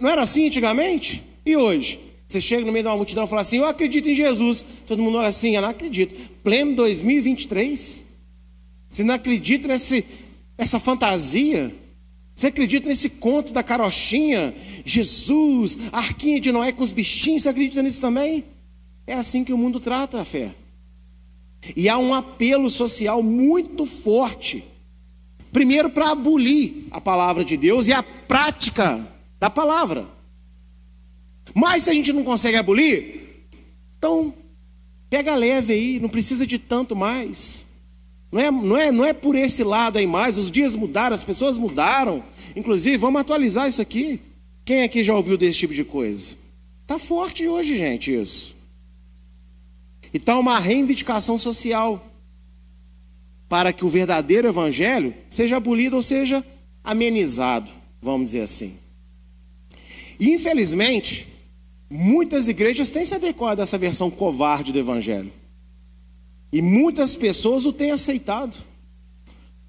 [0.00, 1.22] Não era assim antigamente?
[1.44, 1.98] E hoje?
[2.28, 4.64] Você chega no meio de uma multidão e fala assim: Eu acredito em Jesus.
[4.86, 6.14] Todo mundo olha assim: Eu não acredito.
[6.42, 8.04] Pleno 2023.
[8.88, 10.04] Você não acredita nesse,
[10.56, 11.74] nessa fantasia?
[12.34, 14.54] Você acredita nesse conto da carochinha?
[14.84, 18.44] Jesus, arquinha de Noé com os bichinhos, você acredita nisso também?
[19.06, 20.54] É assim que o mundo trata a fé.
[21.76, 24.64] E há um apelo social muito forte.
[25.52, 29.06] Primeiro, para abolir a palavra de Deus e a prática
[29.38, 30.06] da palavra.
[31.54, 33.46] Mas se a gente não consegue abolir,
[33.98, 34.34] então
[35.10, 37.66] pega leve aí, não precisa de tanto mais.
[38.32, 41.22] Não é, não, é, não é por esse lado aí mais, os dias mudaram, as
[41.22, 42.24] pessoas mudaram.
[42.56, 44.18] Inclusive, vamos atualizar isso aqui.
[44.64, 46.34] Quem aqui já ouviu desse tipo de coisa?
[46.80, 48.56] Está forte hoje, gente, isso.
[50.14, 52.08] E está uma reivindicação social
[53.50, 56.42] para que o verdadeiro evangelho seja abolido ou seja
[56.82, 58.78] amenizado, vamos dizer assim.
[60.18, 61.28] E infelizmente,
[61.90, 65.30] muitas igrejas têm se adequado a essa versão covarde do evangelho.
[66.52, 68.54] E muitas pessoas o têm aceitado,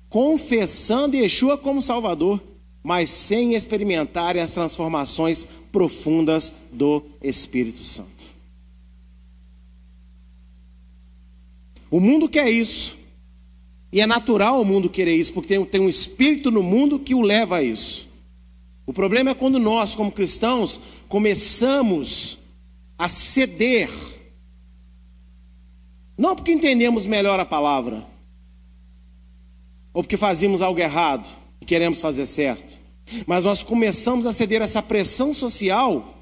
[0.10, 2.42] confessando Yeshua como Salvador,
[2.84, 8.12] mas sem experimentarem as transformações profundas do Espírito Santo.
[11.90, 12.98] O mundo quer isso.
[13.92, 17.14] E é natural o mundo querer isso, porque tem, tem um espírito no mundo que
[17.14, 18.10] o leva a isso.
[18.86, 22.40] O problema é quando nós, como cristãos, começamos
[22.98, 23.90] a ceder
[26.18, 28.04] não porque entendemos melhor a palavra,
[29.94, 31.28] ou porque fazíamos algo errado
[31.62, 32.78] e queremos fazer certo,
[33.26, 36.18] mas nós começamos a ceder essa pressão social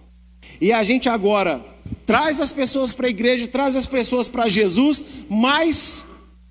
[0.60, 1.64] e a gente agora
[2.06, 6.04] traz as pessoas para a igreja, traz as pessoas para Jesus, mas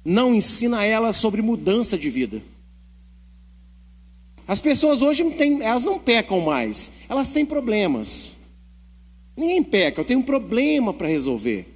[0.05, 2.42] não ensina elas sobre mudança de vida.
[4.46, 8.37] As pessoas hoje não têm, elas não pecam mais, elas têm problemas.
[9.37, 11.66] Ninguém peca, eu tenho um problema para resolver.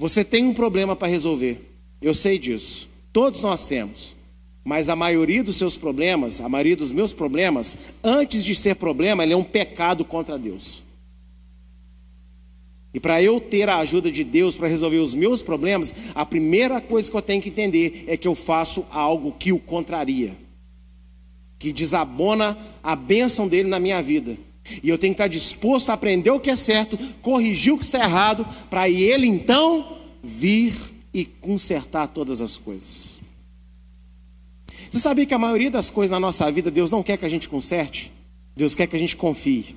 [0.00, 1.60] Você tem um problema para resolver.
[2.00, 2.88] Eu sei disso.
[3.12, 4.16] Todos nós temos.
[4.64, 9.22] Mas a maioria dos seus problemas, a maioria dos meus problemas, antes de ser problema,
[9.22, 10.82] ele é um pecado contra Deus.
[12.94, 16.80] E para eu ter a ajuda de Deus para resolver os meus problemas, a primeira
[16.80, 20.34] coisa que eu tenho que entender é que eu faço algo que o contraria,
[21.58, 24.38] que desabona a bênção dele na minha vida.
[24.82, 27.84] E eu tenho que estar disposto a aprender o que é certo, corrigir o que
[27.84, 30.74] está errado, para ele então vir
[31.12, 33.20] e consertar todas as coisas.
[34.90, 37.28] Você sabia que a maioria das coisas na nossa vida, Deus não quer que a
[37.28, 38.12] gente conserte?
[38.56, 39.76] Deus quer que a gente confie.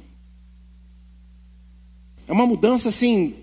[2.28, 3.36] É uma mudança assim,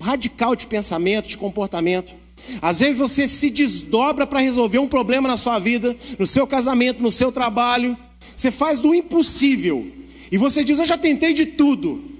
[0.00, 2.14] radical de pensamento, de comportamento.
[2.60, 7.02] Às vezes você se desdobra para resolver um problema na sua vida, no seu casamento,
[7.02, 7.96] no seu trabalho.
[8.34, 9.90] Você faz do impossível
[10.30, 12.16] e você diz: Eu já tentei de tudo.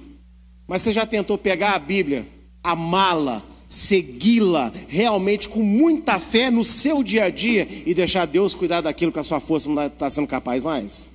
[0.66, 2.26] Mas você já tentou pegar a Bíblia,
[2.62, 8.80] amá-la, segui-la realmente com muita fé no seu dia a dia e deixar Deus cuidar
[8.80, 11.12] daquilo que a sua força não está sendo capaz mais?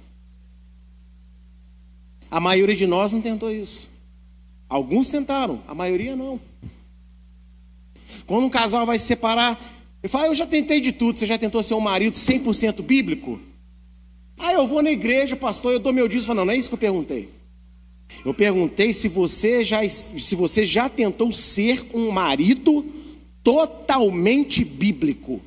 [2.30, 3.90] A maioria de nós não tentou isso.
[4.70, 6.40] Alguns tentaram, a maioria não.
[8.26, 9.60] Quando um casal vai se separar,
[10.02, 11.20] ele fala: Eu já tentei de tudo.
[11.20, 13.38] Você já tentou ser um marido 100% bíblico?
[14.44, 16.34] Ah, eu vou na igreja, pastor, eu dou meu dízimo.
[16.34, 17.30] Não, não é isso que eu perguntei.
[18.26, 22.84] Eu perguntei se você já, se você já tentou ser um marido
[23.44, 25.40] totalmente bíblico.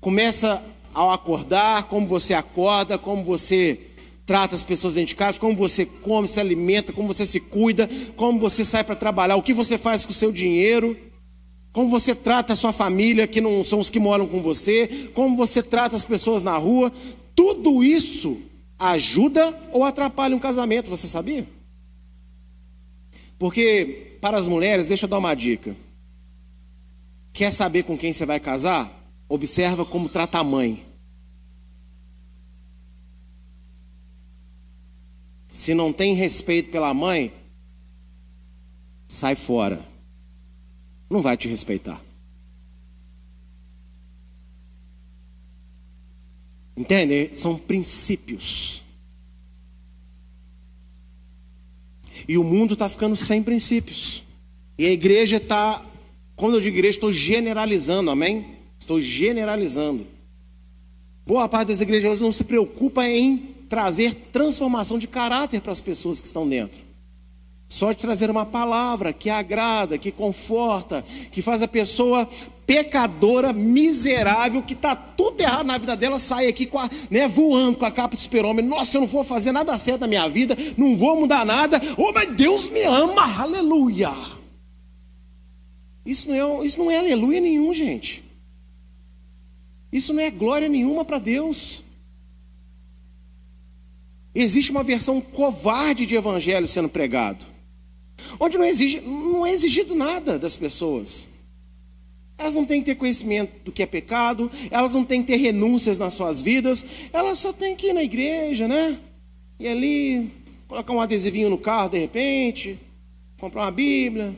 [0.00, 0.62] Começa
[0.94, 3.78] ao acordar, como você acorda, como você
[4.24, 7.88] trata as pessoas dentro de casa, como você come, se alimenta, como você se cuida,
[8.16, 10.96] como você sai para trabalhar, o que você faz com o seu dinheiro,
[11.72, 15.36] como você trata a sua família, que não são os que moram com você, como
[15.36, 16.92] você trata as pessoas na rua,
[17.34, 18.40] tudo isso
[18.78, 21.46] ajuda ou atrapalha um casamento, você sabia?
[23.38, 25.76] Porque para as mulheres, deixa eu dar uma dica.
[27.32, 28.90] Quer saber com quem você vai casar?
[29.28, 30.84] Observa como trata a mãe.
[35.50, 37.32] Se não tem respeito pela mãe,
[39.08, 39.84] sai fora.
[41.10, 42.00] Não vai te respeitar.
[46.76, 47.30] Entende?
[47.34, 48.82] São princípios.
[52.26, 54.22] E o mundo está ficando sem princípios.
[54.78, 55.84] E a igreja está,
[56.34, 58.56] quando eu digo igreja, estou generalizando, amém?
[58.78, 60.06] Estou generalizando.
[61.26, 66.20] Boa parte das igrejas não se preocupa em trazer transformação de caráter para as pessoas
[66.20, 66.80] que estão dentro.
[67.72, 72.28] Só de trazer uma palavra que agrada, que conforta, que faz a pessoa
[72.66, 77.78] pecadora, miserável, que está tudo errado na vida dela, sair aqui com a, né, voando
[77.78, 78.62] com a capa de super-homem.
[78.62, 81.80] Nossa, eu não vou fazer nada certo na minha vida, não vou mudar nada.
[81.96, 84.12] Oh, mas Deus me ama, aleluia.
[86.04, 88.22] Isso não é, isso não é aleluia nenhum, gente.
[89.90, 91.82] Isso não é glória nenhuma para Deus.
[94.34, 97.51] Existe uma versão covarde de evangelho sendo pregado
[98.38, 101.28] onde não, exige, não é exigido nada das pessoas.
[102.38, 105.38] Elas não têm que ter conhecimento do que é pecado, elas não têm que ter
[105.38, 108.98] renúncias nas suas vidas, elas só têm que ir na igreja, né?
[109.58, 110.32] E ali,
[110.66, 112.78] colocar um adesivinho no carro de repente,
[113.38, 114.36] comprar uma Bíblia,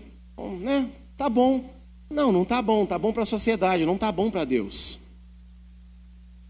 [0.61, 0.89] né?
[1.17, 1.65] Tá bom.
[2.11, 5.01] Não, não tá bom, tá bom para a sociedade, não tá bom para Deus.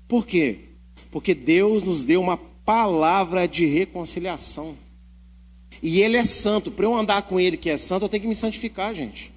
[0.09, 0.59] Por quê?
[1.11, 4.77] Porque Deus nos deu uma palavra de reconciliação.
[5.85, 6.71] E ele é santo.
[6.71, 9.31] Para eu andar com ele que é santo, eu tenho que me santificar, gente.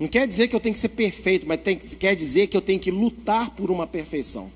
[0.00, 2.60] Não quer dizer que eu tenho que ser perfeito, mas tem, quer dizer que eu
[2.60, 4.50] tenho que lutar por uma perfeição.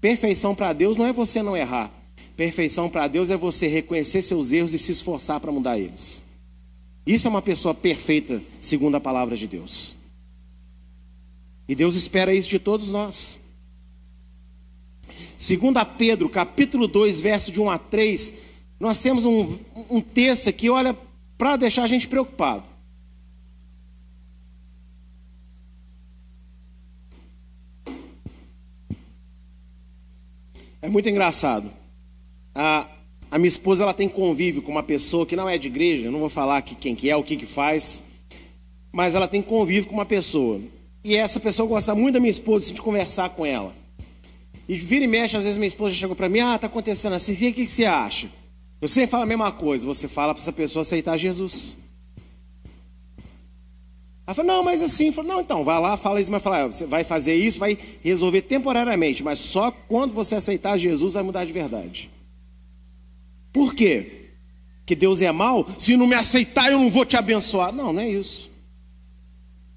[0.00, 1.92] Perfeição para Deus não é você não errar.
[2.34, 6.24] Perfeição para Deus é você reconhecer seus erros e se esforçar para mudar eles.
[7.06, 9.96] Isso é uma pessoa perfeita, segundo a palavra de Deus.
[11.68, 13.41] E Deus espera isso de todos nós.
[15.42, 18.32] Segundo a Pedro, capítulo 2, verso de 1 a 3,
[18.78, 19.58] nós temos um,
[19.90, 20.96] um texto aqui, olha,
[21.36, 22.62] para deixar a gente preocupado.
[30.80, 31.68] É muito engraçado.
[32.54, 32.86] A,
[33.28, 36.20] a minha esposa ela tem convívio com uma pessoa que não é de igreja, não
[36.20, 38.00] vou falar aqui quem que é, o que que faz,
[38.92, 40.60] mas ela tem convívio com uma pessoa.
[41.02, 43.81] E essa pessoa gosta muito da minha esposa, assim, de conversar com ela.
[44.72, 47.34] E vira e mexe, às vezes minha esposa chegou para mim, ah, tá acontecendo assim,
[47.34, 48.30] o que, que você acha?
[48.80, 51.76] Eu sempre falo a mesma coisa, você fala para essa pessoa aceitar Jesus.
[54.26, 56.86] Ela falou, não, mas assim, falou, não, então, vai lá, fala isso, mas fala, você
[56.86, 61.52] vai fazer isso, vai resolver temporariamente, mas só quando você aceitar Jesus vai mudar de
[61.52, 62.10] verdade.
[63.52, 64.30] Por quê?
[64.86, 65.68] Que Deus é mal?
[65.78, 67.74] Se não me aceitar, eu não vou te abençoar.
[67.74, 68.50] Não, não é isso.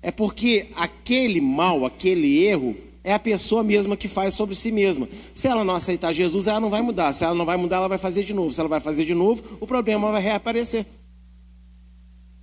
[0.02, 5.08] É porque aquele mal, aquele erro, é a pessoa mesma que faz sobre si mesma.
[5.36, 7.14] Se ela não aceitar Jesus, ela não vai mudar.
[7.14, 8.52] Se ela não vai mudar, ela vai fazer de novo.
[8.52, 10.88] Se ela vai fazer de novo, o problema vai reaparecer.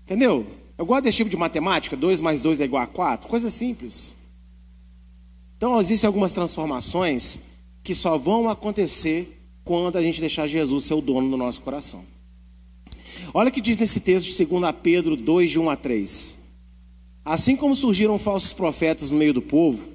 [0.05, 0.47] Entendeu?
[0.79, 4.17] Eu gosto desse tipo de matemática, 2 mais 2 é igual a 4, coisa simples.
[5.57, 7.41] Então, existem algumas transformações
[7.83, 12.05] que só vão acontecer quando a gente deixar Jesus ser o dono do nosso coração.
[13.35, 16.39] Olha o que diz nesse texto de 2 Pedro 2, de 1 a 3.
[17.25, 19.89] Assim como surgiram falsos profetas no meio do povo,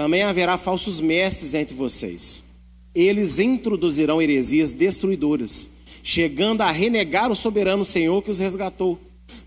[0.00, 2.42] também haverá falsos mestres entre vocês.
[2.94, 5.68] Eles introduzirão heresias destruidoras,
[6.02, 8.98] chegando a renegar o soberano Senhor que os resgatou,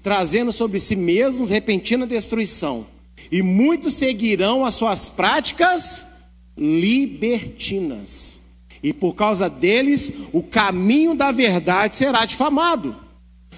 [0.03, 2.85] trazendo sobre si mesmos repentina destruição.
[3.31, 6.05] E muitos seguirão as suas práticas
[6.55, 8.39] libertinas.
[8.83, 12.95] E por causa deles, o caminho da verdade será difamado.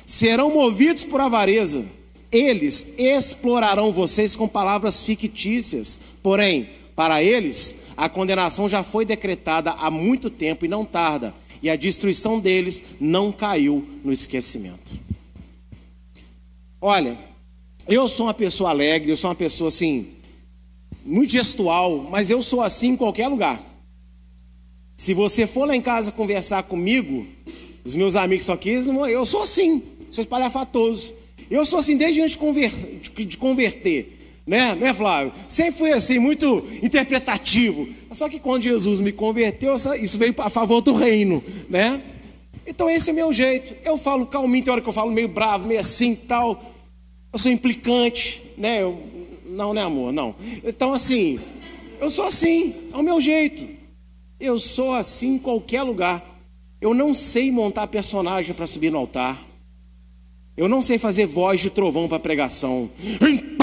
[0.05, 1.83] Serão movidos por avareza.
[2.31, 9.91] Eles explorarão vocês com palavras fictícias, porém para eles, a condenação já foi decretada há
[9.91, 14.97] muito tempo e não tarda, e a destruição deles não caiu no esquecimento.
[16.79, 17.17] Olha,
[17.87, 20.13] eu sou uma pessoa alegre, eu sou uma pessoa assim,
[21.03, 23.61] muito gestual, mas eu sou assim em qualquer lugar.
[24.95, 27.27] Se você for lá em casa conversar comigo,
[27.83, 31.13] os meus amigos aqui, eu sou assim, sou espalhafatoso.
[31.49, 32.37] Eu sou assim desde antes
[33.27, 34.14] de converter
[34.45, 35.33] né, né, Flávio?
[35.49, 37.87] Sempre fui assim, muito interpretativo.
[38.11, 42.01] Só que quando Jesus me converteu, isso veio a favor do reino, né?
[42.67, 43.75] Então esse é meu jeito.
[43.83, 46.63] Eu falo calminho, tem hora que eu falo meio bravo, meio assim tal.
[47.31, 48.81] Eu sou implicante, né?
[48.81, 48.97] Eu,
[49.45, 50.11] não, né, amor?
[50.11, 50.35] Não.
[50.63, 51.39] Então, assim,
[51.99, 53.67] eu sou assim, é o meu jeito.
[54.39, 56.23] Eu sou assim em qualquer lugar.
[56.81, 59.41] Eu não sei montar personagem para subir no altar.
[60.57, 62.89] Eu não sei fazer voz de trovão para pregação.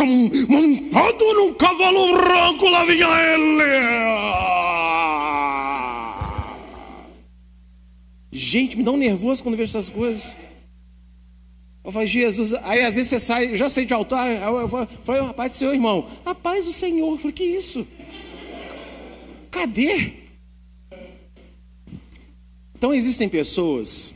[0.04, 3.62] Montado num cavalo branco, lá vinha ele.
[8.30, 10.34] Gente, me dá um nervoso quando vejo essas coisas.
[11.84, 15.22] Eu falo, Jesus, aí às vezes você sai, eu já sei de altar, eu falei,
[15.22, 16.08] a paz do Senhor, irmão.
[16.24, 17.10] A paz do Senhor.
[17.10, 17.86] Eu falei, que isso?
[19.50, 20.12] Cadê?
[22.74, 24.14] Então existem pessoas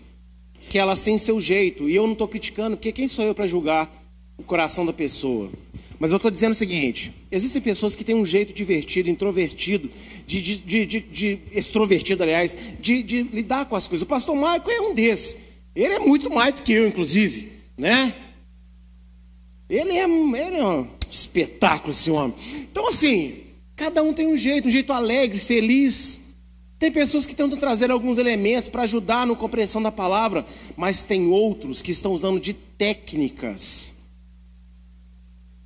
[0.69, 3.47] que elas têm seu jeito, e eu não estou criticando, porque quem sou eu para
[3.47, 3.93] julgar
[4.37, 5.51] o coração da pessoa?
[5.99, 9.91] Mas eu estou dizendo o seguinte: existem pessoas que têm um jeito divertido, introvertido,
[10.27, 14.03] de, de, de, de, extrovertido, aliás, de, de lidar com as coisas.
[14.05, 15.37] O pastor Maico é um desses.
[15.75, 18.15] Ele é muito mais do que eu, inclusive, né?
[19.69, 22.35] Ele é, ele é um espetáculo, esse homem.
[22.71, 23.41] Então, assim,
[23.75, 26.21] cada um tem um jeito, um jeito alegre, feliz.
[26.79, 30.45] Tem pessoas que tentam trazer alguns elementos para ajudar na compreensão da palavra,
[30.77, 33.96] mas tem outros que estão usando de técnicas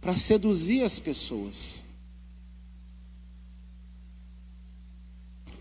[0.00, 1.82] para seduzir as pessoas,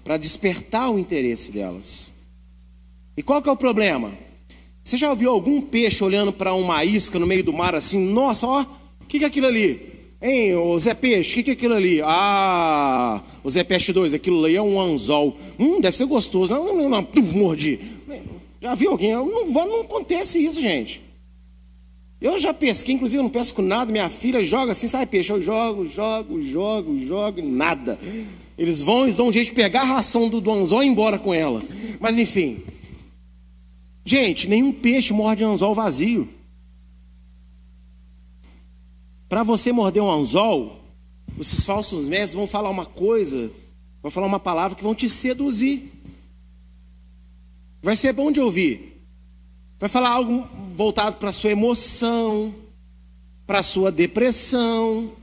[0.04, 2.14] para despertar o interesse delas.
[3.18, 4.14] E qual que é o problema?
[4.84, 8.00] Você já viu algum peixe olhando para uma isca no meio do mar assim?
[8.12, 8.62] Nossa, ó,
[9.02, 9.90] o que, que é aquilo ali?
[10.22, 12.02] Hein, o Zé Peixe, o que, que é aquilo ali?
[12.04, 15.38] Ah, o Zé Peixe 2, aquilo ali é um anzol.
[15.58, 16.54] Hum, deve ser gostoso.
[16.54, 17.80] Não, não, não, não mordi.
[18.62, 19.14] Já viu alguém?
[19.14, 21.02] Não, não acontece isso, gente.
[22.22, 25.42] Eu já pesquei, inclusive eu não pesco nada, minha filha joga assim, sai peixe, eu
[25.42, 27.98] jogo, jogo, jogo, jogo, nada.
[28.58, 30.90] Eles vão, eles dão um jeito de pegar a ração do, do anzol e ir
[30.90, 31.62] embora com ela.
[31.98, 32.62] Mas enfim.
[34.04, 36.28] Gente, nenhum peixe morde anzol vazio.
[39.30, 40.78] Para você morder um anzol,
[41.40, 43.50] esses falsos mestres vão falar uma coisa,
[44.02, 45.94] vão falar uma palavra que vão te seduzir.
[47.82, 48.89] Vai ser bom de ouvir.
[49.80, 52.54] Vai falar algo voltado para a sua emoção,
[53.48, 55.14] para a sua depressão.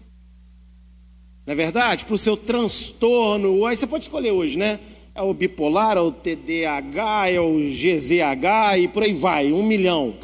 [1.44, 2.06] Não é verdade?
[2.06, 3.66] Para o seu transtorno.
[3.66, 4.80] Aí você pode escolher hoje, né?
[5.14, 10.14] É o bipolar, é o TDAH, é o GZH e por aí vai, um milhão.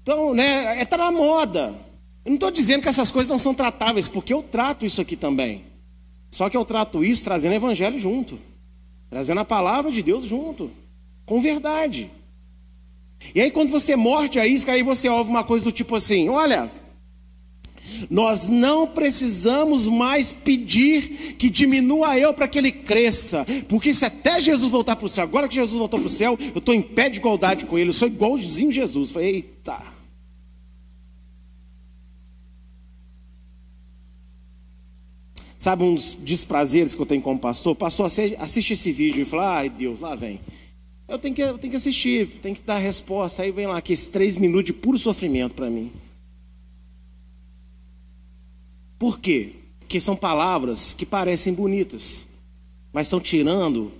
[0.00, 1.74] Então, né, é tá na moda.
[2.24, 5.16] Eu não estou dizendo que essas coisas não são tratáveis, porque eu trato isso aqui
[5.16, 5.64] também.
[6.30, 8.38] Só que eu trato isso trazendo o evangelho junto,
[9.08, 10.70] trazendo a palavra de Deus junto,
[11.26, 12.10] com verdade.
[13.34, 16.28] E aí, quando você morde a isca, aí você ouve uma coisa do tipo assim:
[16.28, 16.70] olha,
[18.08, 24.40] nós não precisamos mais pedir que diminua eu para que ele cresça, porque se até
[24.40, 26.82] Jesus voltar para o céu, agora que Jesus voltou para o céu, eu estou em
[26.82, 29.10] pé de igualdade com ele, eu sou igualzinho Jesus.
[29.10, 30.00] Falei, eita.
[35.58, 37.76] Sabe um dos desprazeres que eu tenho como pastor?
[37.76, 40.40] Pastor, assiste esse vídeo e fala, ai Deus, lá vem.
[41.10, 43.42] Eu tenho que, eu tenho que assistir, tenho que dar resposta.
[43.42, 45.90] Aí vem lá aqueles três minutos de puro sofrimento para mim.
[48.96, 49.54] Por quê?
[49.80, 52.28] Porque são palavras que parecem bonitas,
[52.92, 53.90] mas estão tirando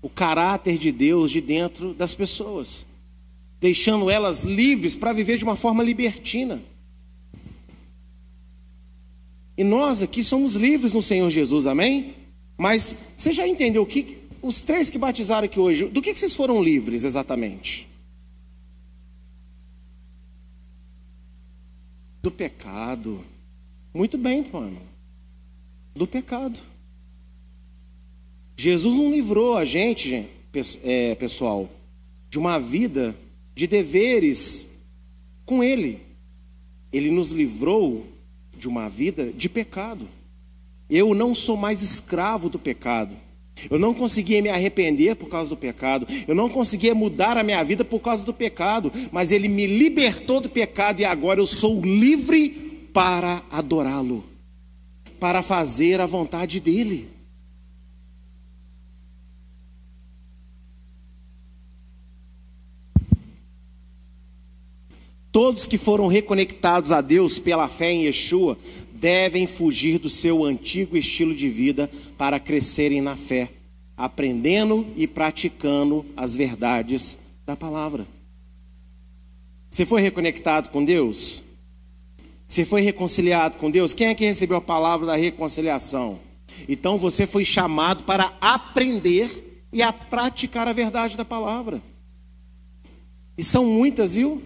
[0.00, 2.86] o caráter de Deus de dentro das pessoas,
[3.58, 6.62] deixando elas livres para viver de uma forma libertina.
[9.56, 12.14] E nós aqui somos livres no Senhor Jesus, amém?
[12.56, 16.20] Mas você já entendeu o que, os três que batizaram aqui hoje, do que, que
[16.20, 17.88] vocês foram livres exatamente?
[22.22, 23.24] Do pecado.
[23.92, 24.80] Muito bem, mano.
[25.94, 26.60] Do pecado.
[28.56, 30.28] Jesus não livrou a gente,
[30.84, 31.68] é, pessoal,
[32.28, 33.16] de uma vida
[33.54, 34.66] de deveres
[35.46, 36.00] com Ele.
[36.92, 38.06] Ele nos livrou
[38.56, 40.06] de uma vida de pecado.
[40.88, 43.16] Eu não sou mais escravo do pecado.
[43.68, 46.06] Eu não conseguia me arrepender por causa do pecado.
[46.26, 48.92] Eu não conseguia mudar a minha vida por causa do pecado.
[49.10, 54.24] Mas Ele me libertou do pecado e agora eu sou livre para adorá-lo,
[55.18, 57.08] para fazer a vontade dEle.
[65.32, 68.58] Todos que foram reconectados a Deus pela fé em Yeshua
[69.00, 73.48] devem fugir do seu antigo estilo de vida para crescerem na fé,
[73.96, 78.06] aprendendo e praticando as verdades da palavra.
[79.70, 81.44] Você foi reconectado com Deus?
[82.46, 83.94] Você foi reconciliado com Deus?
[83.94, 86.18] Quem é que recebeu a palavra da reconciliação?
[86.68, 91.80] Então você foi chamado para aprender e a praticar a verdade da palavra.
[93.38, 94.42] E são muitas, viu?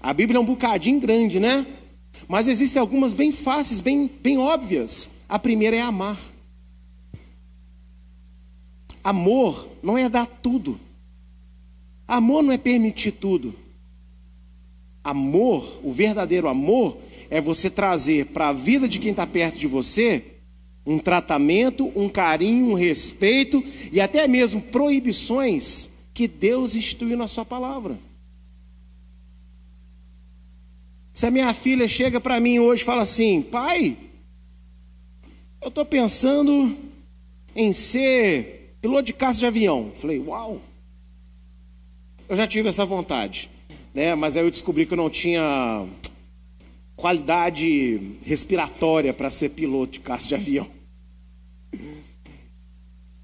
[0.00, 1.66] A Bíblia é um bocadinho grande, né?
[2.28, 5.12] Mas existem algumas bem fáceis, bem, bem óbvias.
[5.28, 6.18] A primeira é amar.
[9.02, 10.78] Amor não é dar tudo.
[12.06, 13.54] Amor não é permitir tudo.
[15.02, 16.96] Amor, o verdadeiro amor,
[17.28, 20.24] é você trazer para a vida de quem está perto de você
[20.84, 27.44] um tratamento, um carinho, um respeito e até mesmo proibições que Deus instituiu na Sua
[27.44, 27.98] palavra.
[31.12, 33.96] Se a minha filha chega para mim hoje e fala assim: pai,
[35.60, 36.76] eu estou pensando
[37.54, 39.92] em ser piloto de caça de avião.
[39.94, 40.60] falei: uau,
[42.28, 43.50] Eu já tive essa vontade,
[43.92, 44.14] né?
[44.14, 45.86] Mas aí eu descobri que eu não tinha
[46.96, 50.66] qualidade respiratória para ser piloto de caça de avião.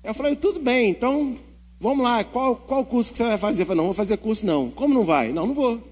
[0.03, 1.36] Eu falei, tudo bem, então
[1.78, 3.62] vamos lá, qual, qual curso que você vai fazer?
[3.62, 4.70] Eu falei, não, vou fazer curso não.
[4.70, 5.32] Como não vai?
[5.32, 5.88] Não, não vou.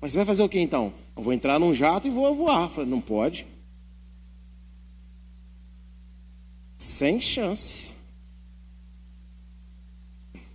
[0.00, 0.92] Mas você vai fazer o que então?
[1.16, 2.64] Eu vou entrar num jato e vou voar.
[2.64, 3.46] Eu falei, não pode.
[6.78, 7.88] Sem chance.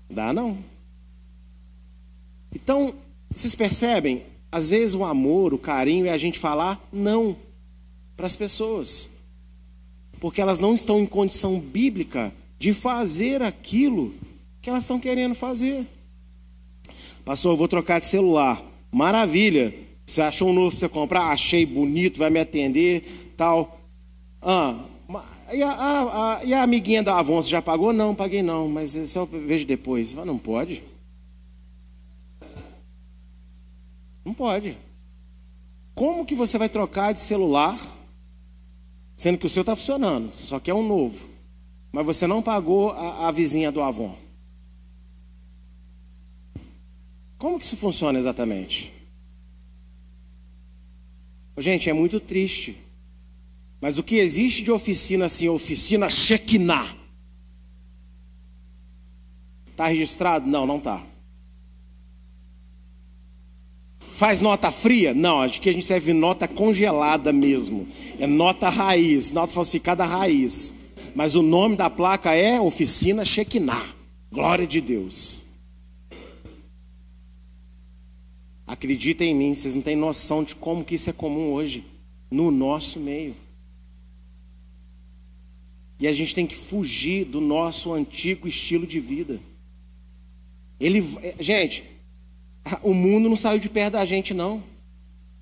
[0.10, 0.58] Dá não.
[2.54, 2.94] Então,
[3.34, 4.24] vocês percebem?
[4.52, 7.36] Às vezes o amor, o carinho é a gente falar não
[8.18, 9.10] para as pessoas.
[10.20, 14.14] Porque elas não estão em condição bíblica de fazer aquilo
[14.62, 15.88] que elas estão querendo fazer.
[17.26, 18.62] Pastor, eu vou trocar de celular.
[18.92, 19.74] Maravilha.
[20.06, 21.28] Você achou um novo para você comprar?
[21.28, 23.80] Achei bonito, vai me atender, tal.
[24.42, 24.84] Ah,
[25.54, 27.94] e a, a, a, e a amiguinha da Avon, você já pagou?
[27.94, 30.14] Não, paguei não, mas eu vejo depois.
[30.14, 30.84] Não pode.
[34.26, 34.78] Não pode.
[35.96, 37.80] Como que você vai trocar de celular,
[39.16, 40.34] sendo que o seu está funcionando?
[40.34, 41.30] Você só quer um novo.
[41.92, 44.16] Mas você não pagou a, a vizinha do Avon.
[47.42, 48.94] Como que isso funciona exatamente?
[51.58, 52.78] Gente, é muito triste.
[53.82, 56.96] Mas o que existe de oficina assim, oficina Shekinah?
[59.72, 60.48] Está registrado?
[60.48, 61.02] Não, não está.
[63.98, 65.12] Faz nota fria?
[65.12, 67.88] Não, acho que a gente serve nota congelada mesmo.
[68.20, 70.76] É nota raiz, nota falsificada raiz.
[71.16, 73.96] Mas o nome da placa é Oficina Shekinah.
[74.32, 75.51] Glória de Deus.
[78.72, 81.84] Acreditem em mim, vocês não têm noção de como que isso é comum hoje
[82.32, 83.36] no nosso meio.
[86.00, 89.42] E a gente tem que fugir do nosso antigo estilo de vida.
[90.80, 91.04] Ele,
[91.38, 91.84] gente,
[92.82, 94.64] o mundo não saiu de perto da gente não.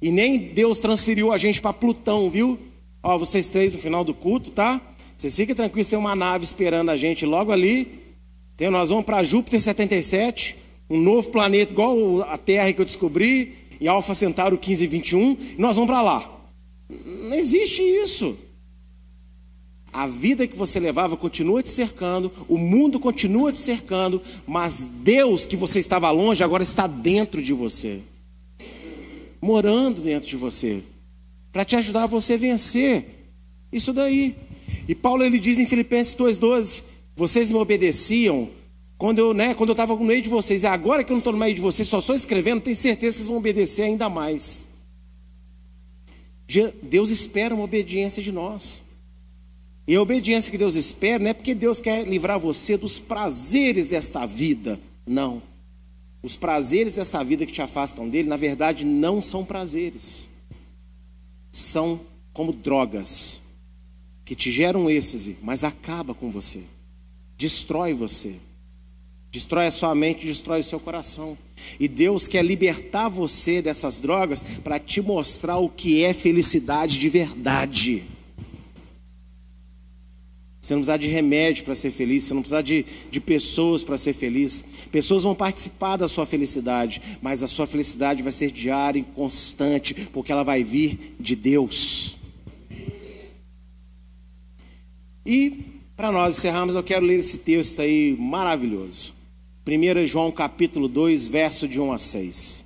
[0.01, 2.57] E nem Deus transferiu a gente para Plutão, viu?
[3.03, 4.82] Ó, vocês três no final do culto, tá?
[5.15, 8.15] Vocês fiquem tranquilos, tem uma nave esperando a gente logo ali.
[8.57, 10.57] Tem, nós vamos para Júpiter 77,
[10.89, 15.75] um novo planeta igual a Terra que eu descobri, e Alfa Centauro 1521, e nós
[15.75, 16.39] vamos para lá.
[16.89, 18.37] Não existe isso.
[19.91, 25.45] A vida que você levava continua te cercando, o mundo continua te cercando, mas Deus
[25.45, 27.99] que você estava longe agora está dentro de você,
[29.41, 30.83] morando dentro de você,
[31.51, 33.31] para te ajudar a você vencer
[33.71, 34.35] isso daí.
[34.87, 36.83] E Paulo ele diz em Filipenses 2,12:
[37.15, 38.49] Vocês me obedeciam
[38.99, 41.19] quando eu né, quando eu estava no meio de vocês, e agora que eu não
[41.19, 44.09] estou no meio de vocês, só estou escrevendo, tenho certeza que vocês vão obedecer ainda
[44.09, 44.67] mais.
[46.83, 48.83] Deus espera uma obediência de nós.
[49.87, 53.87] E a obediência que Deus espera não é porque Deus quer livrar você dos prazeres
[53.87, 54.77] desta vida.
[55.07, 55.41] Não.
[56.21, 60.27] Os prazeres dessa vida que te afastam dele, na verdade, não são prazeres.
[61.53, 62.01] São
[62.33, 63.39] como drogas
[64.25, 66.63] que te geram êxtase, mas acaba com você.
[67.37, 68.35] Destrói você.
[69.32, 71.38] Destrói a sua mente, destrói o seu coração.
[71.80, 77.09] E Deus quer libertar você dessas drogas para te mostrar o que é felicidade de
[77.09, 78.03] verdade.
[80.61, 83.97] Você não precisa de remédio para ser feliz, você não precisa de, de pessoas para
[83.97, 84.63] ser feliz.
[84.91, 89.93] Pessoas vão participar da sua felicidade, mas a sua felicidade vai ser diária e constante,
[90.11, 92.17] porque ela vai vir de Deus.
[95.25, 95.65] E,
[95.95, 99.18] para nós encerrarmos, eu quero ler esse texto aí maravilhoso.
[99.70, 102.65] 1 João capítulo 2, verso de 1 a 6.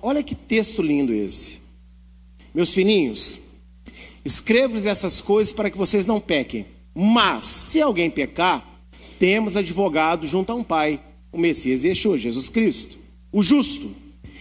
[0.00, 1.60] Olha que texto lindo esse.
[2.54, 3.40] Meus filhinhos,
[4.24, 6.66] escrevo-lhes essas coisas para que vocês não pequem.
[6.94, 8.64] Mas, se alguém pecar,
[9.18, 11.00] temos advogado junto a um Pai,
[11.32, 12.98] o Messias Yeshua, Jesus Cristo,
[13.32, 13.90] o justo.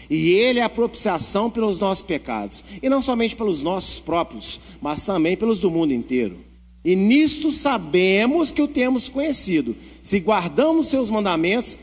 [0.09, 5.03] E ele é a propiciação pelos nossos pecados, e não somente pelos nossos próprios, mas
[5.03, 6.38] também pelos do mundo inteiro.
[6.86, 11.78] E nisto sabemos que o temos conhecido, se guardamos seus mandamentos,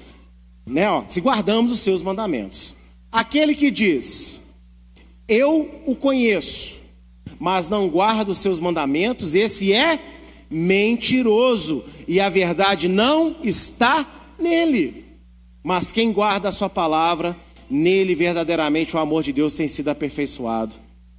[0.66, 2.76] né, ó, se guardamos os seus mandamentos.
[3.10, 4.40] Aquele que diz,
[5.28, 6.78] eu o conheço,
[7.38, 9.98] mas não guarda os seus mandamentos, esse é
[10.50, 14.06] mentiroso, e a verdade não está
[14.38, 15.04] nele.
[15.62, 17.36] Mas quem guarda a sua palavra,
[17.68, 20.74] nele verdadeiramente o amor de Deus tem sido aperfeiçoado.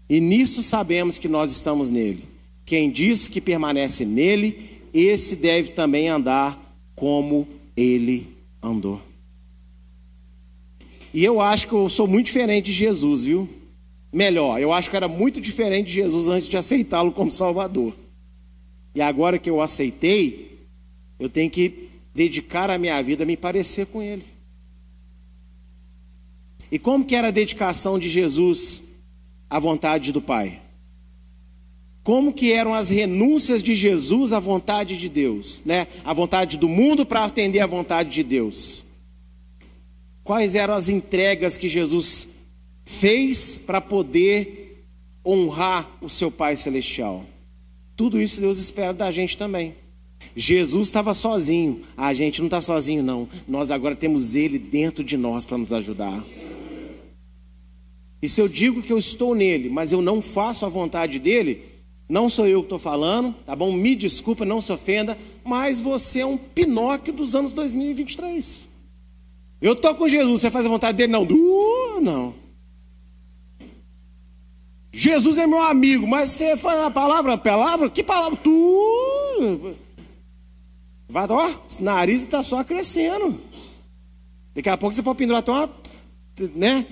[0.10, 2.26] E nisso sabemos que nós estamos nele.
[2.66, 6.60] Quem diz que permanece nele, esse deve também andar
[6.96, 8.28] como ele
[8.62, 9.02] andou.
[11.14, 13.50] E eu acho que eu sou muito diferente de Jesus, viu?
[14.12, 17.94] Melhor, eu acho que era muito diferente de Jesus antes de aceitá-lo como Salvador.
[18.94, 20.68] E agora que eu aceitei,
[21.20, 24.26] eu tenho que dedicar a minha vida a me parecer com Ele.
[26.72, 28.84] E como que era a dedicação de Jesus
[29.50, 30.60] à vontade do Pai?
[32.04, 35.88] Como que eram as renúncias de Jesus à vontade de Deus, né?
[36.04, 38.91] A vontade do mundo para atender à vontade de Deus.
[40.24, 42.30] Quais eram as entregas que Jesus
[42.84, 44.86] fez para poder
[45.26, 47.26] honrar o seu Pai celestial?
[47.96, 49.76] Tudo isso Deus espera da gente também.
[50.36, 53.28] Jesus estava sozinho, a gente não está sozinho, não.
[53.48, 56.24] Nós agora temos Ele dentro de nós para nos ajudar.
[58.22, 61.64] E se eu digo que eu estou nele, mas eu não faço a vontade dele,
[62.08, 63.72] não sou eu que estou falando, tá bom?
[63.72, 68.71] Me desculpa, não se ofenda, mas você é um Pinóquio dos anos 2023.
[69.62, 71.12] Eu estou com Jesus, você faz a vontade dele?
[71.12, 72.34] Não, uh, não.
[74.92, 78.38] Jesus é meu amigo, mas você fala a palavra, palavra, que palavra?
[78.44, 79.76] Tu.
[81.08, 83.40] Vai, ó, nariz está só crescendo.
[84.54, 85.70] Daqui a pouco você pode pendurar até uma,
[86.56, 86.86] né?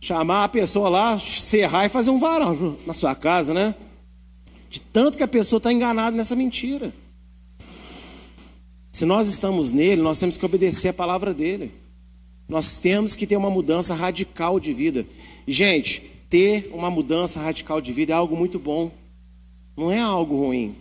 [0.00, 3.74] Chamar a pessoa lá, serrar e fazer um varal na sua casa, né?
[4.70, 6.92] De tanto que a pessoa está enganada nessa mentira.
[9.00, 11.72] Se nós estamos nele, nós temos que obedecer a palavra dele.
[12.46, 15.06] Nós temos que ter uma mudança radical de vida.
[15.48, 18.90] Gente, ter uma mudança radical de vida é algo muito bom.
[19.74, 20.76] Não é algo ruim.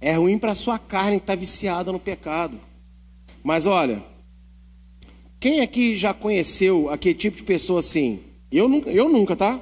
[0.00, 2.58] É ruim para a sua carne que está viciada no pecado.
[3.44, 4.02] Mas olha,
[5.38, 8.18] quem aqui já conheceu aquele tipo de pessoa assim?
[8.50, 9.60] Eu nunca, eu nunca, tá?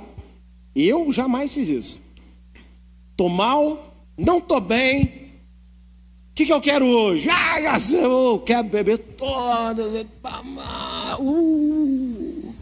[0.74, 2.03] Eu jamais fiz isso.
[3.14, 5.26] Tô mal, não tô bem.
[6.37, 7.30] O que, que eu quero hoje?
[7.30, 7.59] Ah,
[7.95, 10.07] eu quero beber todas.
[11.18, 12.55] Uh,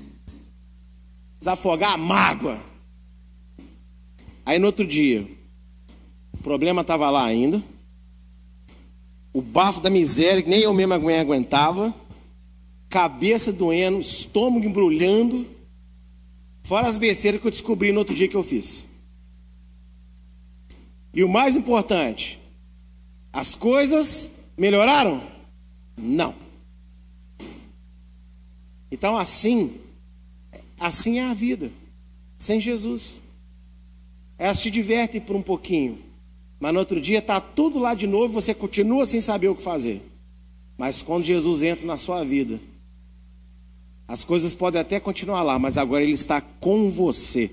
[1.40, 2.62] desafogar a mágoa.
[4.46, 5.26] Aí no outro dia,
[6.32, 7.60] o problema estava lá ainda.
[9.32, 11.92] O bafo da miséria, que nem eu mesmo aguentava.
[12.88, 15.48] Cabeça doendo, estômago embrulhando.
[16.62, 18.88] Fora as besteiras que eu descobri no outro dia que eu fiz.
[21.12, 22.38] E o mais importante,
[23.34, 25.20] as coisas melhoraram?
[25.96, 26.36] Não.
[28.92, 29.80] Então assim,
[30.78, 31.72] assim é a vida,
[32.38, 33.20] sem Jesus.
[34.38, 35.98] Elas te divertem por um pouquinho,
[36.60, 39.62] mas no outro dia está tudo lá de novo, você continua sem saber o que
[39.62, 40.00] fazer.
[40.78, 42.60] Mas quando Jesus entra na sua vida,
[44.06, 47.50] as coisas podem até continuar lá, mas agora Ele está com você,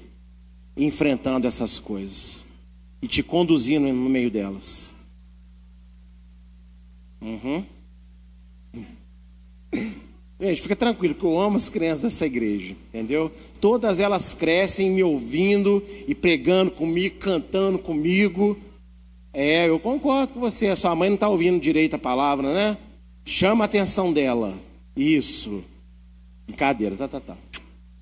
[0.77, 2.45] enfrentando essas coisas
[3.01, 4.90] e te conduzindo no meio delas.
[7.21, 7.63] Uhum.
[10.41, 13.31] Gente, fica tranquilo, que eu amo as crianças dessa igreja, entendeu?
[13.59, 18.57] Todas elas crescem me ouvindo e pregando comigo, cantando comigo.
[19.31, 22.77] É, eu concordo com você, a sua mãe não está ouvindo direito a palavra, né?
[23.23, 24.57] Chama a atenção dela.
[24.97, 25.63] Isso.
[26.47, 27.37] Brincadeira, tá, tá, tá.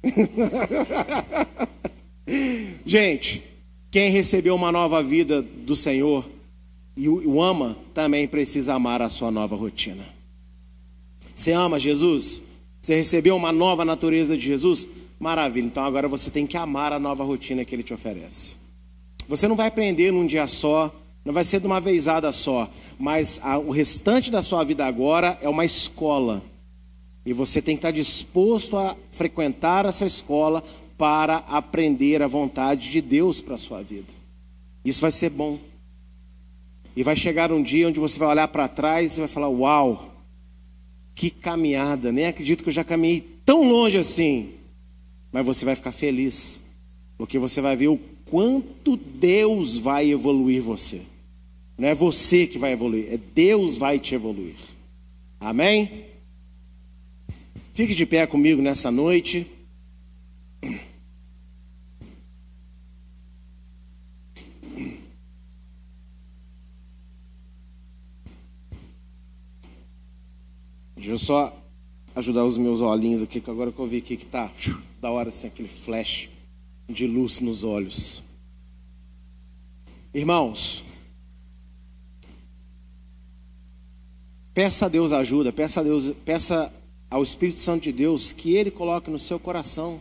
[2.85, 3.43] Gente,
[3.91, 6.25] quem recebeu uma nova vida do Senhor
[7.05, 10.03] e o ama, também precisa amar a sua nova rotina.
[11.33, 12.43] Você ama Jesus?
[12.81, 14.87] Você recebeu uma nova natureza de Jesus?
[15.19, 15.65] Maravilha.
[15.65, 18.57] Então agora você tem que amar a nova rotina que ele te oferece.
[19.27, 20.93] Você não vai aprender num dia só,
[21.23, 25.37] não vai ser de uma vezada só, mas a, o restante da sua vida agora
[25.41, 26.41] é uma escola
[27.25, 30.63] e você tem que estar disposto a frequentar essa escola
[30.97, 34.11] para aprender a vontade de Deus para a sua vida.
[34.83, 35.59] Isso vai ser bom.
[36.95, 40.13] E vai chegar um dia onde você vai olhar para trás e vai falar: Uau,
[41.15, 42.11] que caminhada!
[42.11, 44.51] Nem acredito que eu já caminhei tão longe assim.
[45.31, 46.59] Mas você vai ficar feliz,
[47.17, 51.01] porque você vai ver o quanto Deus vai evoluir você.
[51.77, 54.55] Não é você que vai evoluir, é Deus vai te evoluir.
[55.39, 56.05] Amém?
[57.73, 59.47] Fique de pé comigo nessa noite.
[71.09, 71.59] Deixa eu só
[72.13, 74.51] ajudar os meus olhinhos aqui, que agora que eu vi aqui que tá
[75.01, 76.29] da hora assim, aquele flash
[76.87, 78.21] de luz nos olhos.
[80.13, 80.83] Irmãos,
[84.53, 86.71] peça a Deus ajuda, peça a Deus, peça
[87.09, 89.99] ao Espírito Santo de Deus que Ele coloque no seu coração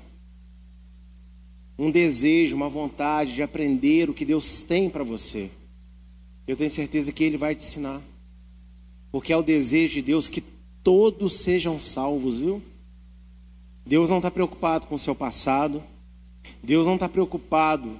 [1.78, 5.50] um desejo, uma vontade de aprender o que Deus tem para você.
[6.46, 8.02] Eu tenho certeza que Ele vai te ensinar,
[9.10, 12.62] porque é o desejo de Deus que todos sejam salvos, viu?
[13.84, 15.82] Deus não está preocupado com o seu passado,
[16.62, 17.96] Deus não está preocupado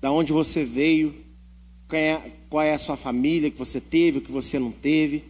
[0.00, 1.14] da onde você veio,
[1.88, 5.24] qual é, qual é a sua família que você teve, o que você não teve.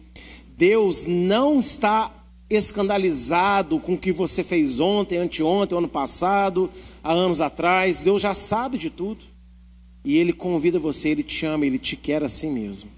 [0.57, 2.11] Deus não está
[2.49, 6.69] escandalizado com o que você fez ontem, anteontem, ano passado,
[7.03, 8.01] há anos atrás.
[8.01, 9.23] Deus já sabe de tudo.
[10.03, 12.89] E Ele convida você, Ele te ama, Ele te quer assim mesmo.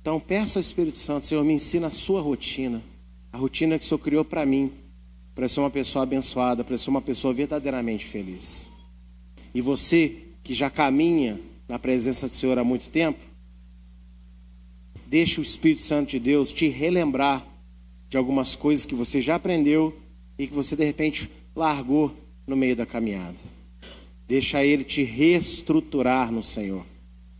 [0.00, 2.82] Então peça ao Espírito Santo, Senhor, me ensina a sua rotina,
[3.32, 4.72] a rotina que o Senhor criou para mim,
[5.34, 8.70] para ser uma pessoa abençoada, para ser uma pessoa verdadeiramente feliz.
[9.54, 11.38] E você que já caminha
[11.68, 13.18] na presença do Senhor há muito tempo,
[15.06, 17.46] deixe o Espírito Santo de Deus te relembrar
[18.08, 19.96] de algumas coisas que você já aprendeu
[20.38, 22.14] e que você de repente largou
[22.46, 23.36] no meio da caminhada.
[24.26, 26.84] Deixa ele te reestruturar no Senhor.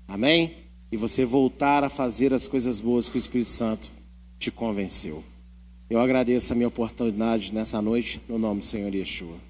[0.06, 0.67] Amém?
[0.90, 3.90] E você voltar a fazer as coisas boas que o Espírito Santo
[4.38, 5.22] te convenceu.
[5.90, 9.47] Eu agradeço a minha oportunidade nessa noite, no nome do Senhor Yeshua.